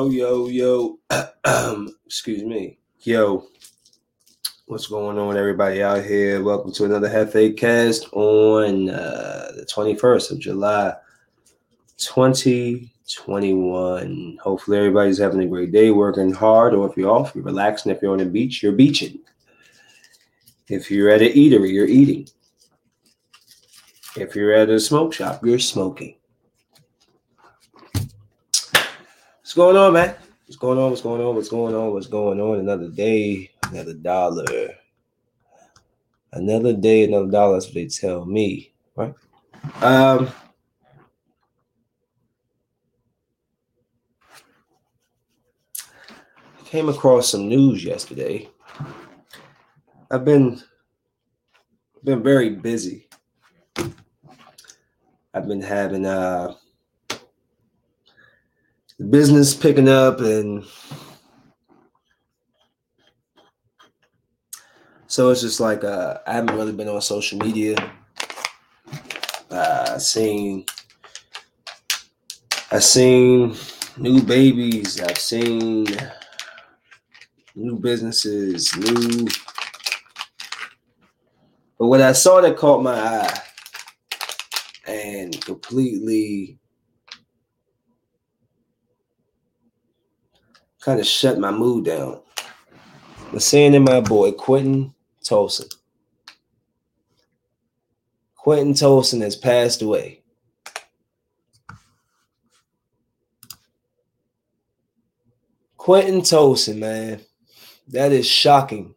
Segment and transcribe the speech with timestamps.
[0.00, 1.28] Yo, yo, yo, yo.
[2.06, 2.78] Excuse me.
[3.00, 3.46] Yo.
[4.64, 6.42] What's going on, everybody out here?
[6.42, 10.94] Welcome to another Hefe Cast on uh, the 21st of July,
[11.98, 14.38] 2021.
[14.42, 17.92] Hopefully, everybody's having a great day, working hard, or if you're off, you're relaxing.
[17.92, 19.18] If you're on the beach, you're beaching.
[20.70, 22.26] If you're at an eatery, you're eating.
[24.16, 26.14] If you're at a smoke shop, you're smoking.
[29.50, 30.14] What's going on, man?
[30.46, 30.90] What's going on?
[30.90, 31.34] What's going on?
[31.34, 31.92] What's going on?
[31.92, 32.60] What's going on?
[32.60, 34.44] Another day, another dollar.
[36.32, 37.54] Another day, another dollar.
[37.54, 39.12] That's what they tell me, right?
[39.82, 40.30] Um,
[46.64, 48.48] came across some news yesterday.
[50.12, 50.62] I've been
[52.04, 53.08] been very busy.
[55.34, 56.54] I've been having uh
[59.00, 60.62] the business picking up and
[65.06, 67.76] so it's just like uh, I haven't really been on social media.
[69.50, 70.66] Uh, seen
[72.70, 73.56] I've seen
[73.96, 75.00] new babies.
[75.00, 75.86] I've seen
[77.54, 79.28] new businesses, new.
[81.78, 83.40] But what I saw that caught my eye
[84.86, 86.58] and completely
[90.80, 92.20] kind of shut my mood down.
[93.32, 95.72] Was saying to my boy Quentin Tolson.
[98.36, 100.22] Quentin Tolson has passed away.
[105.76, 107.20] Quentin Tolson, man,
[107.88, 108.94] that is shocking.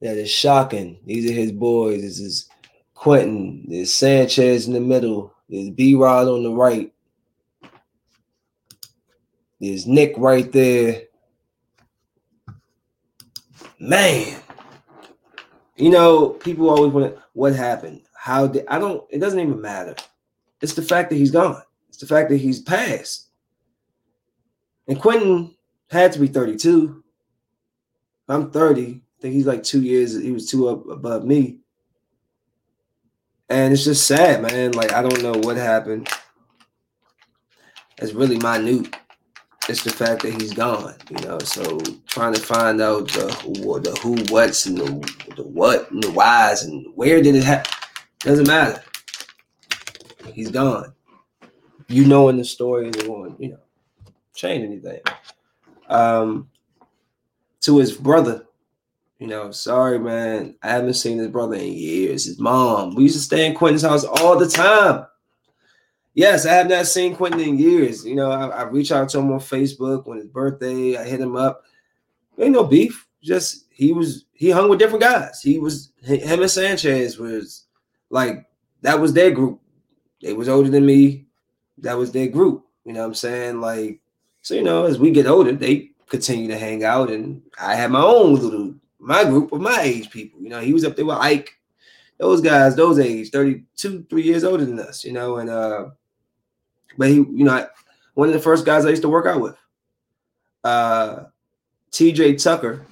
[0.00, 0.98] That is shocking.
[1.04, 2.02] These are his boys.
[2.02, 2.48] This is
[2.94, 3.66] Quentin.
[3.68, 5.34] There's Sanchez in the middle.
[5.48, 6.92] There's B Rod on the right.
[9.60, 11.02] There's Nick right there.
[13.80, 14.40] Man,
[15.76, 18.02] you know, people always want what happened?
[18.14, 19.94] How did I don't, it doesn't even matter.
[20.60, 21.62] It's the fact that he's gone.
[21.88, 23.28] It's the fact that he's passed.
[24.88, 25.54] And Quentin
[25.90, 27.02] had to be 32.
[28.28, 28.82] I'm 30.
[28.82, 31.60] I think he's like two years, he was two up above me.
[33.48, 34.72] And it's just sad, man.
[34.72, 36.08] Like, I don't know what happened.
[37.98, 38.94] It's really minute
[39.68, 41.38] it's the fact that he's gone, you know.
[41.40, 46.02] So trying to find out the who, the who, what's, and the, the what, and
[46.02, 47.72] the whys, and where did it happen
[48.20, 48.82] doesn't matter.
[50.32, 50.92] He's gone.
[51.88, 53.60] You knowing the story isn't going, you know,
[54.34, 55.00] change anything.
[55.88, 56.48] Um,
[57.62, 58.46] to his brother,
[59.18, 62.26] you know, sorry, man, I haven't seen his brother in years.
[62.26, 65.06] His mom, we used to stay in Quentin's house all the time
[66.18, 68.04] yes, I have not seen Quentin in years.
[68.04, 70.96] You know, I, I reach out to him on Facebook when his birthday.
[70.96, 71.62] I hit him up.
[72.38, 73.06] Ain't no beef.
[73.22, 75.40] Just he was he hung with different guys.
[75.40, 77.66] He was him and Sanchez was
[78.10, 78.46] like
[78.82, 79.60] that was their group.
[80.20, 81.26] They was older than me.
[81.78, 82.64] That was their group.
[82.84, 83.60] You know what I'm saying?
[83.60, 84.00] Like,
[84.42, 87.92] so you know, as we get older, they continue to hang out, and I had
[87.92, 90.40] my own little my group of my age people.
[90.40, 91.56] You know, he was up there with Ike,
[92.18, 95.90] those guys, those age, 32, three years older than us, you know, and uh
[96.98, 97.66] but he, you know,
[98.14, 99.56] one of the first guys I used to work out with.
[100.64, 101.26] Uh,
[101.92, 102.84] TJ Tucker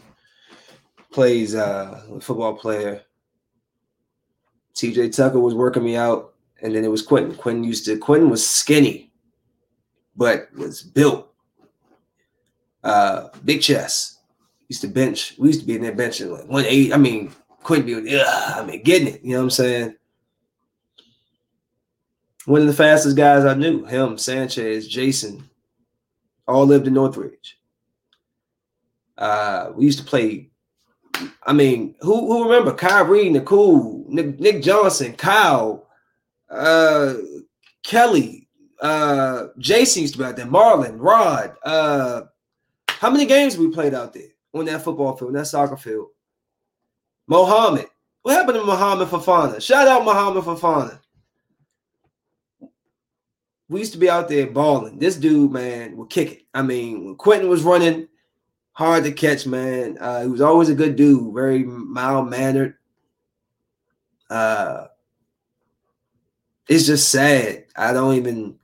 [1.11, 3.03] plays uh, a football player.
[4.75, 7.35] TJ Tucker was working me out, and then it was Quentin.
[7.35, 9.11] Quentin used to Quentin was skinny,
[10.15, 11.33] but was built.
[12.85, 14.21] Uh, big chest.
[14.69, 15.35] Used to bench.
[15.39, 16.93] We used to be in there benching like 180.
[16.93, 17.33] I mean,
[17.65, 19.25] Quentin be I mean, getting it.
[19.25, 19.96] You know what I'm saying?
[22.47, 25.51] One of the fastest guys I knew, him, Sanchez, Jason,
[26.47, 27.59] all lived in Northridge.
[29.19, 30.51] Uh, we used to play.
[31.43, 35.89] I mean, who who remember Kyrie, Nicole, Nick, Nick Johnson, Kyle,
[36.49, 37.15] uh,
[37.83, 38.47] Kelly,
[38.81, 41.57] uh, Jason used to be out there, Marlon, Rod.
[41.65, 42.23] Uh,
[42.87, 46.11] how many games we played out there on that football field, that soccer field?
[47.27, 47.87] Mohammed.
[48.23, 49.61] What happened to Mohammed Fafana?
[49.61, 51.01] Shout out Mohammed Fafana
[53.69, 54.99] we used to be out there balling.
[54.99, 56.43] This dude, man, would kick it.
[56.55, 58.09] I mean, when Quentin was running,
[58.73, 59.99] hard to catch, man.
[59.99, 62.75] Uh, he was always a good dude, very mild mannered.
[64.31, 64.87] Uh,
[66.69, 67.65] it's just sad.
[67.77, 68.59] I don't even.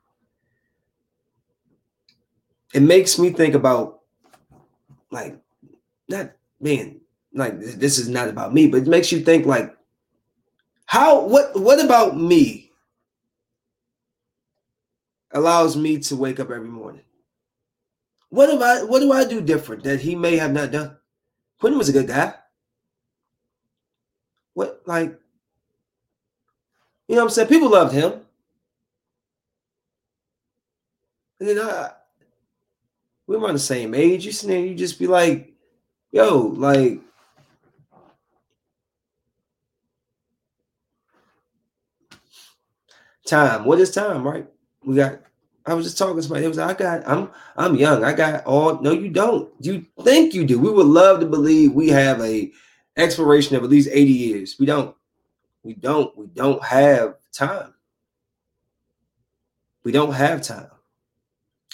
[2.74, 4.00] It makes me think about,
[5.10, 5.38] like,
[6.08, 7.00] not man,
[7.34, 9.76] like this is not about me, but it makes you think like,
[10.86, 12.61] how what what about me
[15.32, 17.02] allows me to wake up every morning.
[18.28, 20.96] What do I what do I do different that he may have not done?
[21.60, 22.34] Quentin was a good guy.
[24.54, 25.18] What like
[27.08, 27.48] you know what I'm saying?
[27.48, 28.20] People loved him.
[31.40, 31.90] And then I
[33.26, 34.24] we were on the same age.
[34.24, 35.52] You see, you just be like,
[36.10, 37.00] yo, like
[43.26, 43.64] time.
[43.64, 44.46] What is time, right?
[44.84, 45.20] We got
[45.64, 46.44] I was just talking to somebody.
[46.44, 48.04] It was I got I'm I'm young.
[48.04, 49.52] I got all no, you don't.
[49.60, 50.58] You think you do.
[50.58, 52.52] We would love to believe we have a
[52.96, 54.56] expiration of at least 80 years.
[54.58, 54.94] We don't.
[55.62, 56.16] We don't.
[56.16, 57.74] We don't have time.
[59.84, 60.68] We don't have time.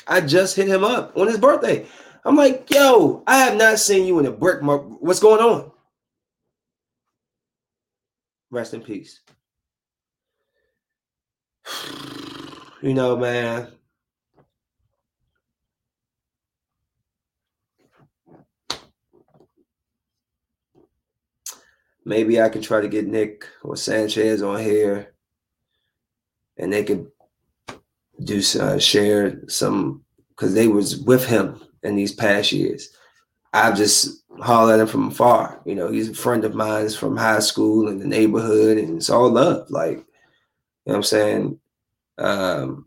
[0.07, 1.87] I just hit him up on his birthday.
[2.25, 4.83] I'm like, yo, I have not seen you in a brick mark.
[5.01, 5.71] What's going on?
[8.51, 9.21] Rest in peace.
[12.81, 13.73] You know, man,
[22.05, 25.13] maybe I can try to get Nick or Sanchez on here,
[26.57, 27.11] and they could
[28.23, 32.91] do uh, share some because they was with him in these past years.
[33.53, 35.61] I've just hollered at him from afar.
[35.67, 39.11] You know, he's a friend of mine from high school and the neighborhood, and it's
[39.11, 39.69] all love.
[39.69, 40.05] Like, you
[40.87, 41.61] know what I'm saying?
[42.19, 42.87] Um,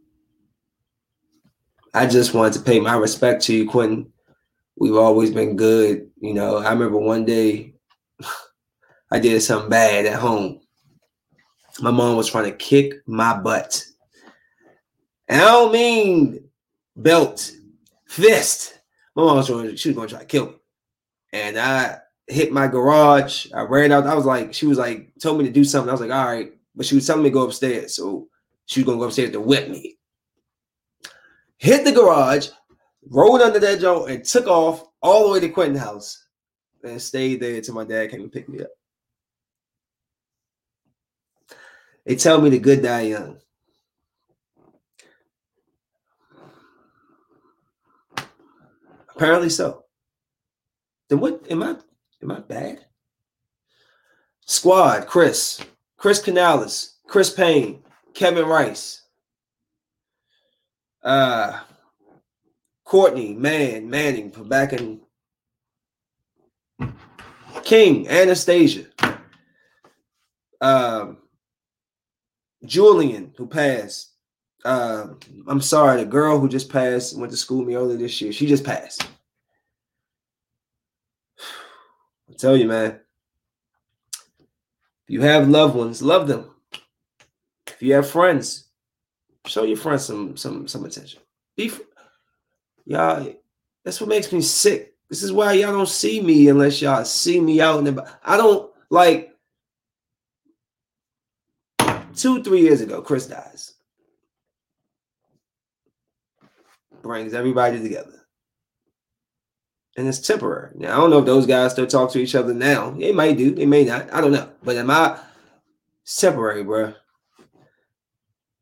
[1.93, 4.11] I just wanted to pay my respect to you, Quentin.
[4.77, 6.09] We've always been good.
[6.19, 7.73] You know, I remember one day
[9.11, 10.61] I did something bad at home.
[11.79, 13.83] My mom was trying to kick my butt.
[15.27, 16.49] And I don't mean
[16.95, 17.51] belt,
[18.07, 18.79] fist.
[19.15, 20.55] My mom was trying, she was going to try to kill me.
[21.33, 23.47] And I hit my garage.
[23.53, 24.07] I ran out.
[24.07, 25.89] I was like, she was like, told me to do something.
[25.89, 26.51] I was like, all right.
[26.75, 27.95] But she was telling me to go upstairs.
[27.95, 28.27] So
[28.65, 29.97] she was to go upstairs to whip me.
[31.57, 32.49] Hit the garage,
[33.09, 36.25] rolled under that joint, and took off all the way to Quentin house
[36.83, 38.69] and stayed there until my dad came and picked me up.
[42.05, 43.37] They tell me the good die young.
[49.15, 49.85] Apparently so.
[51.09, 51.75] Then what am I
[52.23, 52.85] am I bad?
[54.45, 55.61] Squad, Chris,
[55.97, 59.01] Chris Canales, Chris Payne, Kevin Rice,
[61.03, 61.59] uh
[62.83, 64.99] Courtney, Man, Manning back in
[67.63, 68.85] King, Anastasia.
[70.59, 71.17] Um
[72.65, 74.09] Julian, who passed.
[74.63, 75.07] Uh,
[75.47, 78.31] I'm sorry, the girl who just passed went to school with me earlier this year.
[78.31, 79.03] She just passed.
[82.29, 82.99] I tell you, man.
[84.13, 86.51] If you have loved ones, love them.
[87.81, 88.69] You have friends,
[89.45, 91.21] show your friends some some some attention.
[91.57, 91.71] Be
[92.85, 93.33] y'all.
[93.83, 94.93] That's what makes me sick.
[95.09, 98.17] This is why y'all don't see me unless y'all see me out in the.
[98.23, 99.31] I don't like
[102.15, 103.73] two, three years ago, Chris dies.
[107.01, 108.27] Brings everybody together.
[109.97, 110.71] And it's temporary.
[110.75, 112.91] Now, I don't know if those guys still talk to each other now.
[112.91, 114.13] They might do, they may not.
[114.13, 114.49] I don't know.
[114.63, 115.19] But am I
[116.03, 116.93] it's temporary, bro?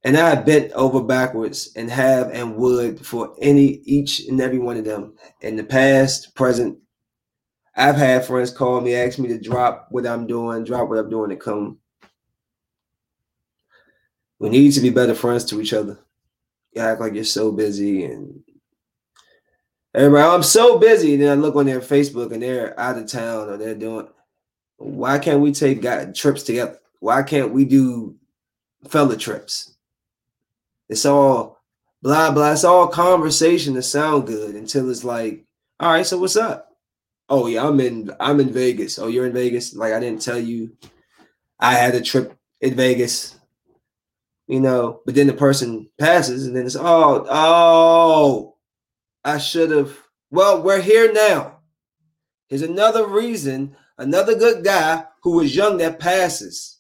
[0.04, 4.78] And I bent over backwards and have and would for any each and every one
[4.78, 6.78] of them in the past, present.
[7.76, 11.10] I've had friends call me, ask me to drop what I'm doing, drop what I'm
[11.10, 11.80] doing to come
[14.40, 16.00] we need to be better friends to each other.
[16.74, 18.42] You act like you're so busy and
[19.94, 21.14] everybody, oh, I'm so busy.
[21.14, 24.08] And then I look on their Facebook and they're out of town or they're doing.
[24.78, 25.82] Why can't we take
[26.16, 26.80] trips together?
[27.00, 28.16] Why can't we do
[28.88, 29.69] fella trips?
[30.90, 31.62] It's all
[32.02, 32.54] blah blah.
[32.54, 35.46] It's all conversation to sound good until it's like,
[35.80, 36.70] all right, so what's up?
[37.30, 39.00] Oh yeah, I'm in I'm in Vegas.
[39.00, 39.76] Oh, you're in Vegas.
[39.76, 40.76] Like I didn't tell you
[41.60, 43.40] I had a trip in Vegas
[44.50, 48.56] you know, but then the person passes and then it's oh, oh,
[49.24, 49.96] I should have.
[50.32, 51.60] Well, we're here now.
[52.48, 56.80] Here's another reason, another good guy who was young that passes.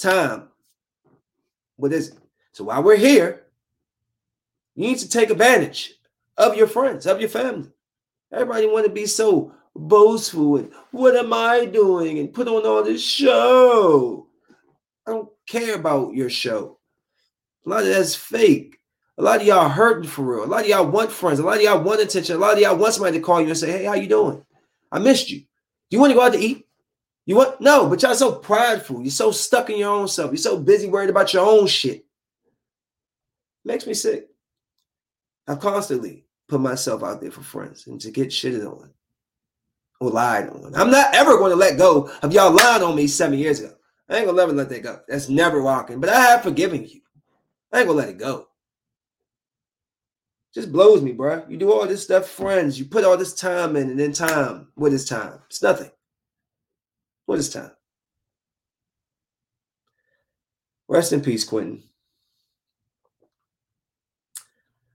[0.00, 0.48] Time.
[1.76, 2.18] What is it?
[2.52, 3.46] So while we're here,
[4.74, 5.94] you need to take advantage
[6.36, 7.70] of your friends, of your family.
[8.32, 12.82] Everybody want to be so boastful and what am I doing and put on all
[12.82, 14.26] this show.
[15.06, 16.78] I don't care about your show.
[17.66, 18.78] A lot of that's fake.
[19.18, 20.44] A lot of y'all hurting for real.
[20.44, 21.38] A lot of y'all want friends.
[21.38, 22.36] A lot of y'all want attention.
[22.36, 24.44] A lot of y'all want somebody to call you and say, "Hey, how you doing?
[24.90, 25.40] I missed you.
[25.40, 25.46] Do
[25.90, 26.66] you want to go out to eat?
[27.26, 29.02] You want no?" But y'all so prideful.
[29.02, 30.30] You're so stuck in your own self.
[30.30, 32.06] You're so busy worried about your own shit.
[33.64, 34.28] Makes me sick.
[35.46, 38.90] I constantly put myself out there for friends and to get shitted on
[40.00, 40.74] or lied on.
[40.74, 43.74] I'm not ever going to let go of y'all lying on me seven years ago.
[44.08, 45.00] I ain't gonna never let that go.
[45.08, 46.00] That's never rocking.
[46.00, 47.00] But I have forgiven you.
[47.72, 48.48] I ain't gonna let it go.
[50.52, 51.46] Just blows me, bro.
[51.48, 52.78] You do all this stuff, friends.
[52.78, 54.68] You put all this time in, and then time.
[54.74, 55.38] What is time?
[55.48, 55.90] It's nothing.
[57.24, 57.70] What is time?
[60.88, 61.82] Rest in peace, Quentin.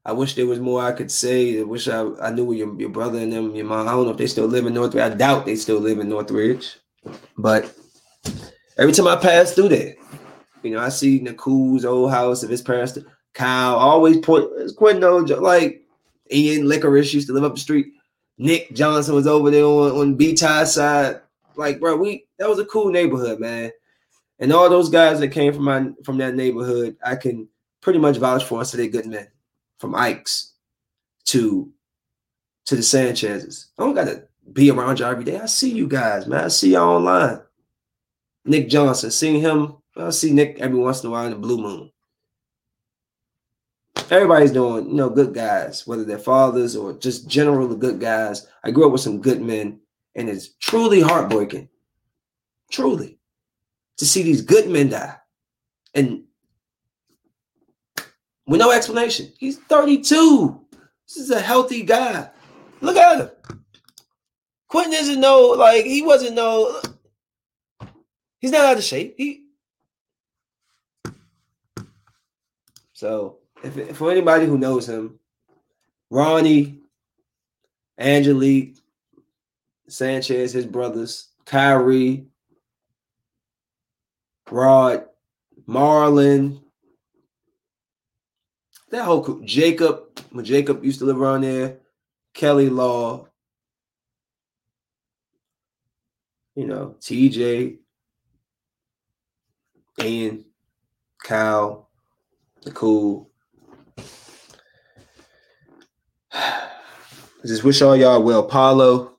[0.08, 1.60] I wish there was more I could say.
[1.60, 3.90] I wish I, I knew your, your brother and them, your mom.
[3.90, 5.04] I don't know if they still live in Northridge.
[5.04, 6.78] I doubt they still live in Northridge.
[7.38, 7.76] But
[8.78, 9.96] every time I pass through there,
[10.64, 12.98] you know, I see Nicole's old house of his parents.
[13.34, 14.48] Kyle always point
[14.78, 15.84] Quentin, like
[16.32, 17.88] Ian Licorice used to live up the street.
[18.38, 21.20] Nick Johnson was over there on, on B Tie side.
[21.58, 23.72] Like, bro, we that was a cool neighborhood, man.
[24.40, 27.50] And all those guys that came from my from that neighborhood, I can
[27.82, 29.28] pretty much vouch for and say they're good men
[29.80, 30.54] from Ike's
[31.26, 31.72] to
[32.66, 33.68] to the Sanchez's.
[33.78, 35.38] I don't gotta be around y'all every day.
[35.38, 36.46] I see you guys, man.
[36.46, 37.42] I see y'all online.
[38.46, 41.58] Nick Johnson, seeing him, I see Nick every once in a while in the blue
[41.58, 41.92] moon.
[44.10, 48.48] Everybody's doing, you know, good guys, whether they're fathers or just generally good guys.
[48.64, 49.82] I grew up with some good men,
[50.16, 51.68] and it's truly heartbreaking,
[52.72, 53.20] truly,
[53.98, 55.16] to see these good men die.
[55.94, 56.24] And
[58.48, 59.32] with no explanation.
[59.38, 60.60] He's 32.
[61.08, 62.30] This is a healthy guy.
[62.82, 63.30] Look at him.
[64.68, 66.82] Quentin isn't no like he wasn't no.
[68.40, 69.16] He's not out of shape.
[69.18, 69.44] He.
[72.94, 75.20] So if for anybody who knows him,
[76.10, 76.80] Ronnie,
[77.98, 78.78] Angelique,
[79.88, 82.28] Sanchez, his brothers, Kyrie,
[84.50, 85.06] Rod,
[85.68, 86.62] Marlon,
[88.90, 91.78] that whole Jacob, when Jacob used to live around there,
[92.34, 93.28] Kelly Law,
[96.56, 97.78] you know, TJ,
[100.02, 100.46] Ian,
[101.24, 101.90] Kyle,
[102.66, 103.30] Nicole.
[106.32, 106.70] I
[107.46, 108.44] just wish all y'all well.
[108.44, 109.18] Paulo.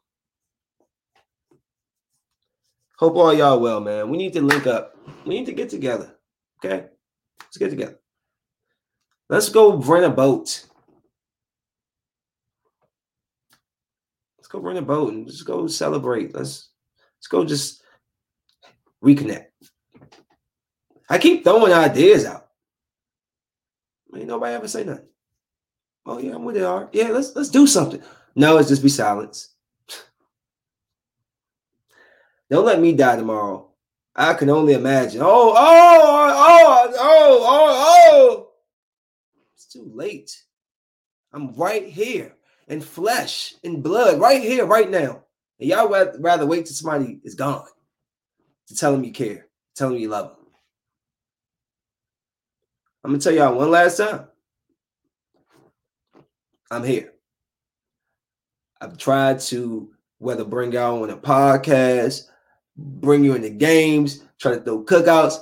[2.96, 4.08] Hope all y'all well, man.
[4.08, 4.96] We need to link up.
[5.24, 6.16] We need to get together.
[6.58, 6.86] Okay?
[7.40, 7.98] Let's get together.
[9.28, 10.64] Let's go rent a boat.
[14.38, 16.34] Let's go rent a boat and just go celebrate.
[16.34, 16.70] Let's
[17.18, 17.82] let's go just
[19.04, 19.48] reconnect.
[21.10, 22.48] I keep throwing ideas out.
[24.16, 25.04] Ain't nobody ever say nothing.
[26.06, 26.88] Oh yeah, I'm with it.
[26.92, 28.02] Yeah, let's let's do something.
[28.34, 29.54] No, it's just be silence.
[32.50, 33.68] Don't let me die tomorrow.
[34.16, 35.20] I can only imagine.
[35.22, 38.47] Oh, oh, oh, oh, oh, oh, oh.
[39.70, 40.42] Too late.
[41.32, 42.34] I'm right here
[42.68, 45.24] in flesh, and blood, right here, right now.
[45.58, 47.66] And y'all rather, wait till somebody is gone
[48.68, 50.36] to tell them you care, tell them you love them.
[53.02, 54.26] I'm gonna tell y'all one last time.
[56.70, 57.14] I'm here.
[58.80, 62.24] I've tried to whether bring y'all on a podcast,
[62.76, 65.38] bring you into games, try to throw cookouts.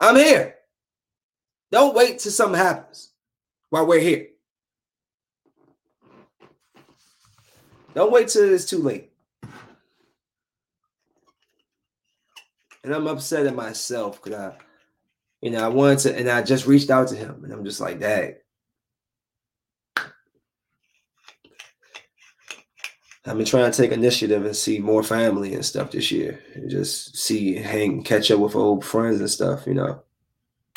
[0.00, 0.54] I'm here.
[1.70, 3.13] Don't wait till something happens
[3.74, 4.28] while we're here.
[7.92, 9.10] Don't wait till it's too late.
[12.84, 14.56] And I'm upset at myself because I,
[15.40, 17.80] you know, I wanted to, and I just reached out to him, and I'm just
[17.80, 18.36] like, Dad.
[23.26, 26.70] I've been trying to take initiative and see more family and stuff this year, and
[26.70, 30.00] just see, hang, catch up with old friends and stuff, you know.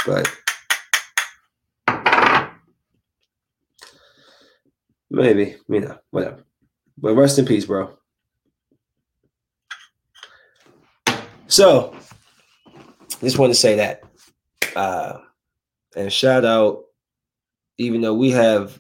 [0.03, 0.35] But
[5.17, 6.43] Maybe, you know, whatever.
[6.95, 7.97] But rest in peace, bro.
[11.47, 11.95] So,
[13.21, 14.03] just want to say that.
[14.75, 15.17] Uh,
[15.95, 16.83] and shout out,
[17.79, 18.79] even though we have,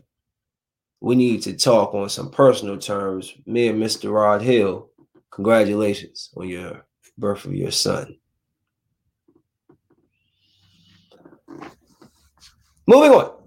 [1.01, 3.33] we need to talk on some personal terms.
[3.47, 4.13] Me and Mr.
[4.13, 4.91] Rod Hill,
[5.31, 6.85] congratulations on your
[7.17, 8.15] birth of your son.
[12.85, 13.37] Moving on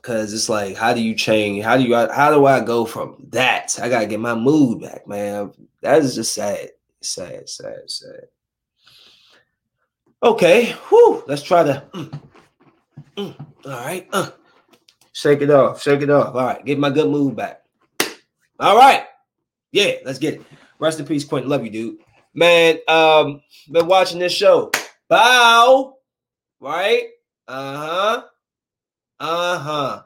[0.00, 1.62] because it's like, how do you change?
[1.62, 1.94] How do you?
[1.94, 3.78] How do I go from that?
[3.80, 5.52] I gotta get my mood back, man.
[5.82, 8.24] That is just sad, sad, sad, sad.
[10.22, 11.82] Okay, whew, let's try to.
[11.92, 12.20] Mm,
[13.16, 14.30] mm, all right, uh,
[15.12, 16.34] shake it off, shake it off.
[16.34, 17.62] All right, get my good mood back.
[18.58, 19.04] All right,
[19.72, 20.42] yeah, let's get it.
[20.78, 21.50] Rest in peace, Quentin.
[21.50, 21.98] Love you, dude.
[22.32, 24.70] Man, um, been watching this show.
[25.08, 25.96] Bow,
[26.58, 27.08] right?
[27.46, 28.22] Uh huh.
[29.20, 30.02] Uh huh.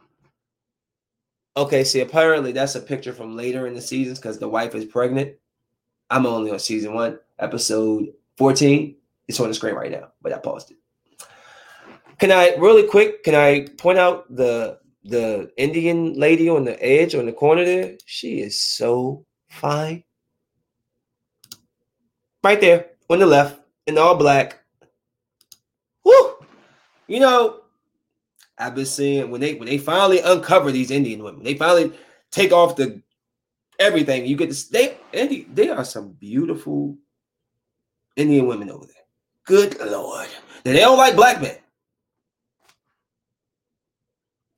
[1.56, 4.84] Okay, see, apparently that's a picture from later in the seasons because the wife is
[4.84, 5.36] pregnant.
[6.10, 8.96] I'm only on season one, episode 14.
[9.28, 10.78] It's on the screen right now, but I paused it.
[12.18, 13.22] Can I really quick?
[13.22, 17.96] Can I point out the the Indian lady on the edge on the corner there?
[18.06, 20.02] She is so fine.
[22.42, 24.60] Right there on the left in all black.
[26.04, 26.36] Whoo!
[27.06, 27.63] You know,
[28.58, 31.92] I've been seeing when they when they finally uncover these Indian women, they finally
[32.30, 33.02] take off the
[33.78, 34.26] everything.
[34.26, 34.96] You get to they
[35.52, 36.96] they are some beautiful
[38.16, 38.94] Indian women over there.
[39.44, 40.28] Good lord.
[40.64, 41.56] Now, they don't like black men.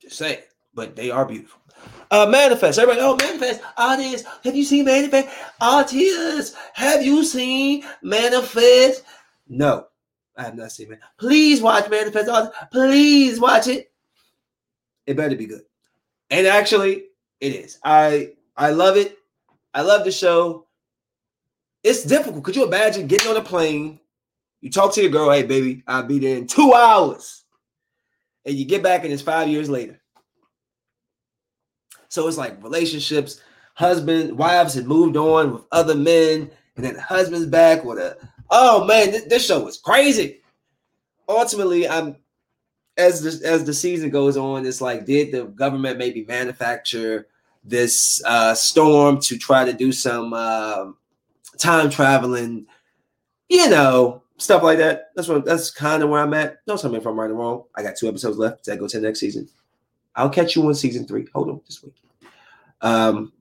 [0.01, 0.39] Just saying,
[0.73, 1.59] but they are beautiful.
[2.09, 2.79] Uh, manifest.
[2.79, 3.61] Everybody, oh, manifest.
[3.77, 5.27] Artists, have you seen manifest?
[5.59, 9.03] Artists, have you seen manifest?
[9.49, 9.87] No,
[10.37, 10.99] I have not seen it.
[11.17, 12.29] Please watch manifest.
[12.71, 13.91] Please watch it.
[15.05, 15.63] It better be good.
[16.29, 17.05] And actually,
[17.39, 17.79] it is.
[17.83, 19.17] I I love it.
[19.73, 20.67] I love the show.
[21.83, 22.43] It's difficult.
[22.43, 23.99] Could you imagine getting on a plane?
[24.61, 27.43] You talk to your girl, hey baby, I'll be there in two hours.
[28.45, 29.99] And you get back and it's five years later.
[32.09, 33.41] So it's like relationships,
[33.75, 38.17] husband, wives had moved on with other men, and then the husband's back with a
[38.49, 40.41] oh man, this, this show was crazy.
[41.29, 42.15] Ultimately, I'm
[42.97, 47.27] as the as the season goes on, it's like did the government maybe manufacture
[47.63, 50.85] this uh, storm to try to do some uh,
[51.57, 52.65] time traveling,
[53.49, 55.11] you know, stuff like that.
[55.15, 56.65] That's what that's kind of where I'm at.
[56.65, 57.63] Don't tell me if I'm right or wrong.
[57.75, 58.65] I got two episodes left.
[58.65, 59.47] That go to the next season?
[60.15, 61.27] I'll catch you on season three.
[61.33, 61.93] Hold on, this week.
[62.81, 63.33] Um,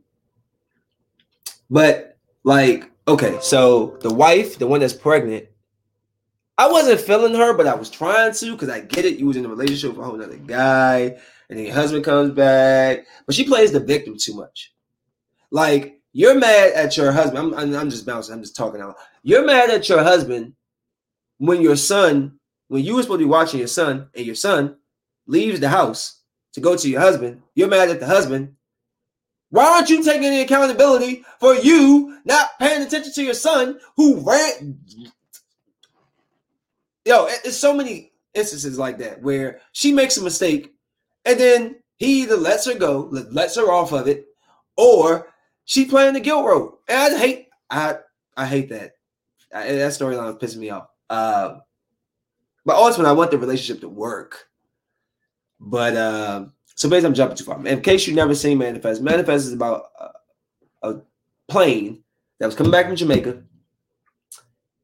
[1.71, 5.47] but like, okay, so the wife, the one that's pregnant,
[6.59, 9.19] I wasn't feeling her, but I was trying to because I get it.
[9.19, 11.17] You was in a relationship with a whole other guy,
[11.49, 14.73] and then your husband comes back, but she plays the victim too much.
[15.51, 17.55] Like you're mad at your husband.
[17.55, 18.35] I'm, I'm, just bouncing.
[18.35, 18.97] I'm just talking out.
[19.23, 20.55] You're mad at your husband
[21.37, 22.39] when your son,
[22.69, 24.77] when you were supposed to be watching your son, and your son
[25.27, 26.23] leaves the house
[26.55, 28.56] to go to your husband, you're mad at the husband.
[29.51, 34.21] Why aren't you taking any accountability for you not paying attention to your son who
[34.21, 34.79] ran?
[37.05, 40.75] Yo, it's so many instances like that where she makes a mistake
[41.25, 44.27] and then he either lets her go, lets her off of it,
[44.77, 45.33] or
[45.65, 46.81] she playing the guilt role.
[46.89, 47.97] And I hate, I
[48.37, 48.93] I hate that.
[49.55, 50.89] I, that storyline was pissing me off.
[51.09, 51.59] Uh,
[52.65, 54.49] but ultimately, I want the relationship to work.
[55.59, 57.67] But uh, so basically, I'm jumping too far.
[57.67, 59.87] In case you've never seen Manifest, Manifest is about
[60.83, 61.01] a, a
[61.49, 62.05] plane
[62.39, 63.43] that was coming back from Jamaica,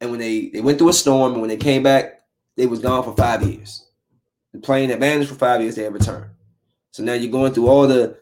[0.01, 2.23] and when they they went through a storm, and when they came back,
[2.57, 3.87] they was gone for five years.
[4.53, 6.31] The plane that vanished for five years, they had returned.
[6.93, 8.19] So now you're going through all the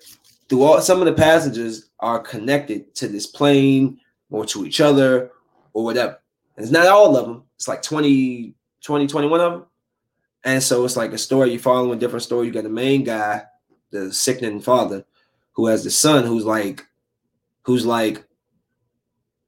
[0.49, 5.31] through all some of the passengers are connected to this plane or to each other
[5.73, 6.21] or whatever.
[6.57, 7.45] And it's not all of them.
[7.57, 9.67] It's like 20, 20, 21 of them.
[10.43, 11.53] And so it's like a story.
[11.53, 12.47] You follow a different story.
[12.47, 13.45] You got the main guy,
[13.91, 15.05] the sickening father,
[15.53, 16.87] who has the son who's like,
[17.63, 18.25] who's like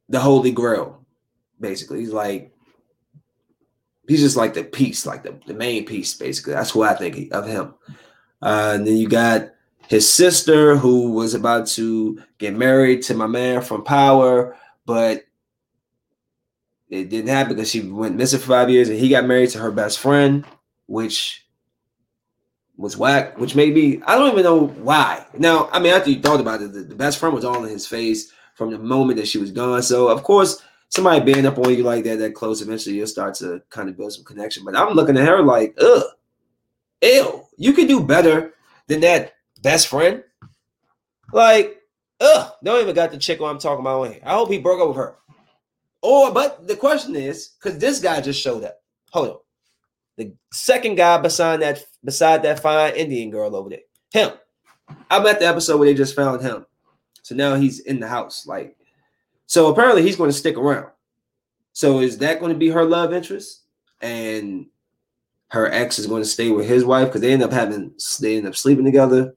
[0.08, 1.04] the holy grail,
[1.60, 2.00] basically.
[2.00, 2.52] He's like,
[4.06, 6.52] he's just like the piece, like the, the main piece, basically.
[6.52, 7.74] That's who I think of him.
[8.42, 9.50] Uh, and then you got
[9.88, 15.24] his sister who was about to get married to my man from Power, but
[16.88, 19.58] it didn't happen because she went missing for five years and he got married to
[19.58, 20.44] her best friend,
[20.86, 21.41] which
[22.76, 25.26] was whack, which made me, I don't even know why.
[25.38, 27.70] Now, I mean, after you thought about it, the, the best friend was all in
[27.70, 29.82] his face from the moment that she was gone.
[29.82, 33.34] So, of course, somebody being up on you like that, that close, eventually you'll start
[33.36, 34.64] to kind of build some connection.
[34.64, 36.02] But I'm looking at her like, ugh,
[37.02, 38.54] ew, you can do better
[38.88, 40.22] than that best friend.
[41.32, 41.78] Like,
[42.20, 44.20] ugh, don't even got the chick I'm talking about here.
[44.24, 45.16] I hope he broke up with her.
[46.02, 48.78] Or, but the question is, because this guy just showed up.
[49.12, 49.36] Hold on.
[50.16, 53.80] The second guy beside that beside that fine Indian girl over there.
[54.12, 54.32] Him.
[55.10, 56.66] I'm at the episode where they just found him.
[57.22, 58.46] So now he's in the house.
[58.46, 58.76] Like,
[59.46, 60.88] so apparently he's going to stick around.
[61.72, 63.62] So is that going to be her love interest?
[64.02, 64.66] And
[65.48, 68.36] her ex is going to stay with his wife because they end up having they
[68.36, 69.34] end up sleeping together,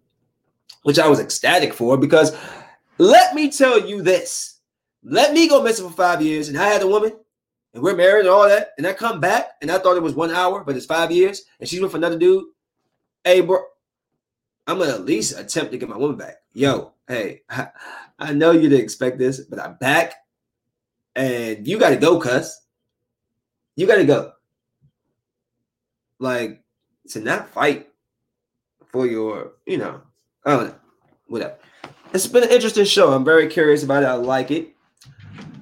[0.84, 2.36] which I was ecstatic for because
[2.98, 4.56] let me tell you this
[5.06, 7.14] let me go missing for five years, and I had a woman,
[7.76, 10.16] and we're married and all that, and I come back, and I thought it was
[10.16, 12.46] one hour, but it's five years, and she's with another dude.
[13.26, 13.60] Hey, bro,
[14.66, 16.38] I'm gonna at least attempt to get my woman back.
[16.54, 17.42] Yo, hey,
[18.20, 20.14] I, know you didn't expect this, but I'm back,
[21.18, 22.62] and you gotta go, cuss.
[23.76, 24.32] You gotta go.
[26.18, 26.64] Like,
[27.10, 27.90] to not fight
[28.88, 30.00] for your, you know,
[30.46, 30.76] I don't know,
[31.28, 31.56] whatever.
[32.14, 33.12] It's been an interesting show.
[33.12, 34.06] I'm very curious about it.
[34.06, 34.75] I like it.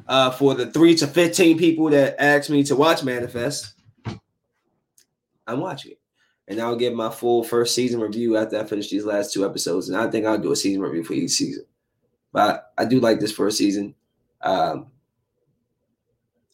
[0.08, 3.74] Uh, for the three to 15 people that asked me to watch Manifest,
[5.48, 6.00] I'm watching it.
[6.48, 9.88] And I'll give my full first season review after I finish these last two episodes.
[9.88, 11.66] And I think I'll do a season review for each season.
[12.34, 13.96] But I do like this first season.
[14.42, 14.88] Um,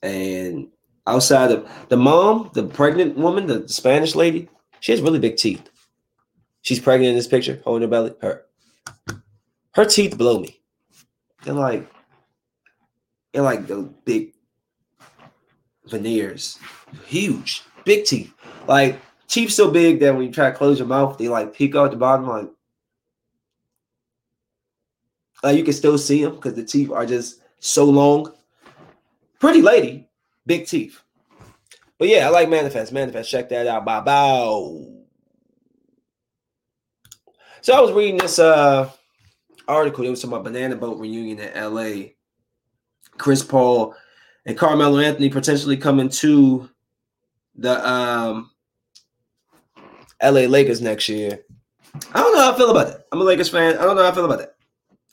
[0.04, 0.68] and
[1.08, 4.48] outside of the mom, the pregnant woman, the Spanish lady,
[4.80, 5.70] she has really big teeth.
[6.62, 8.14] She's pregnant in this picture, holding her belly.
[8.22, 8.46] Her,
[9.74, 10.62] her teeth blow me.
[11.44, 11.90] They're like,
[13.32, 14.34] they're like the big
[15.86, 16.60] veneers,
[17.06, 18.34] huge, big teeth.
[18.68, 21.76] Like teeth so big that when you try to close your mouth, they like peek
[21.76, 22.28] out the bottom.
[22.28, 22.50] Like,
[25.44, 28.34] like you can still see them because the teeth are just so long.
[29.40, 30.10] Pretty lady,
[30.46, 31.02] big teeth.
[31.98, 32.92] But yeah, I like Manifest.
[32.92, 33.86] Manifest, check that out.
[33.86, 35.00] Bye bye.
[37.62, 38.90] So I was reading this uh
[39.68, 40.06] article.
[40.06, 42.10] It was about Banana Boat reunion in LA.
[43.20, 43.96] Chris Paul
[44.46, 46.70] and Carmelo Anthony potentially coming to
[47.56, 48.50] the um
[50.22, 51.40] LA Lakers next year.
[52.14, 53.06] I don't know how I feel about that.
[53.12, 53.78] I'm a Lakers fan.
[53.78, 54.56] I don't know how I feel about that.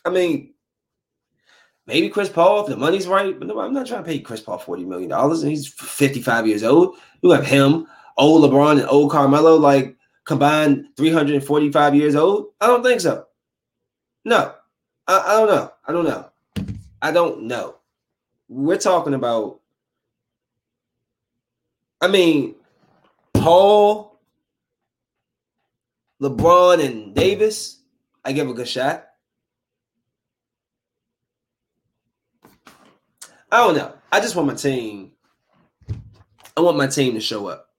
[0.04, 0.54] I mean,
[1.86, 4.40] maybe Chris Paul if the money's right, but no, I'm not trying to pay Chris
[4.40, 6.96] Paul forty million dollars, and he's 55 years old.
[7.22, 12.48] You have him, old LeBron, and old Carmelo, like combined 345 years old.
[12.60, 13.26] I don't think so.
[14.24, 14.54] No,
[15.06, 15.72] I, I don't know.
[15.86, 16.30] I don't know.
[17.00, 17.76] I don't know.
[18.48, 19.60] We're talking about.
[22.00, 22.54] I mean,
[23.32, 24.18] Paul,
[26.20, 27.80] LeBron, and Davis.
[28.24, 29.06] I give a good shot.
[33.50, 33.94] I don't know.
[34.10, 35.12] I just want my team.
[36.56, 37.70] I want my team to show up.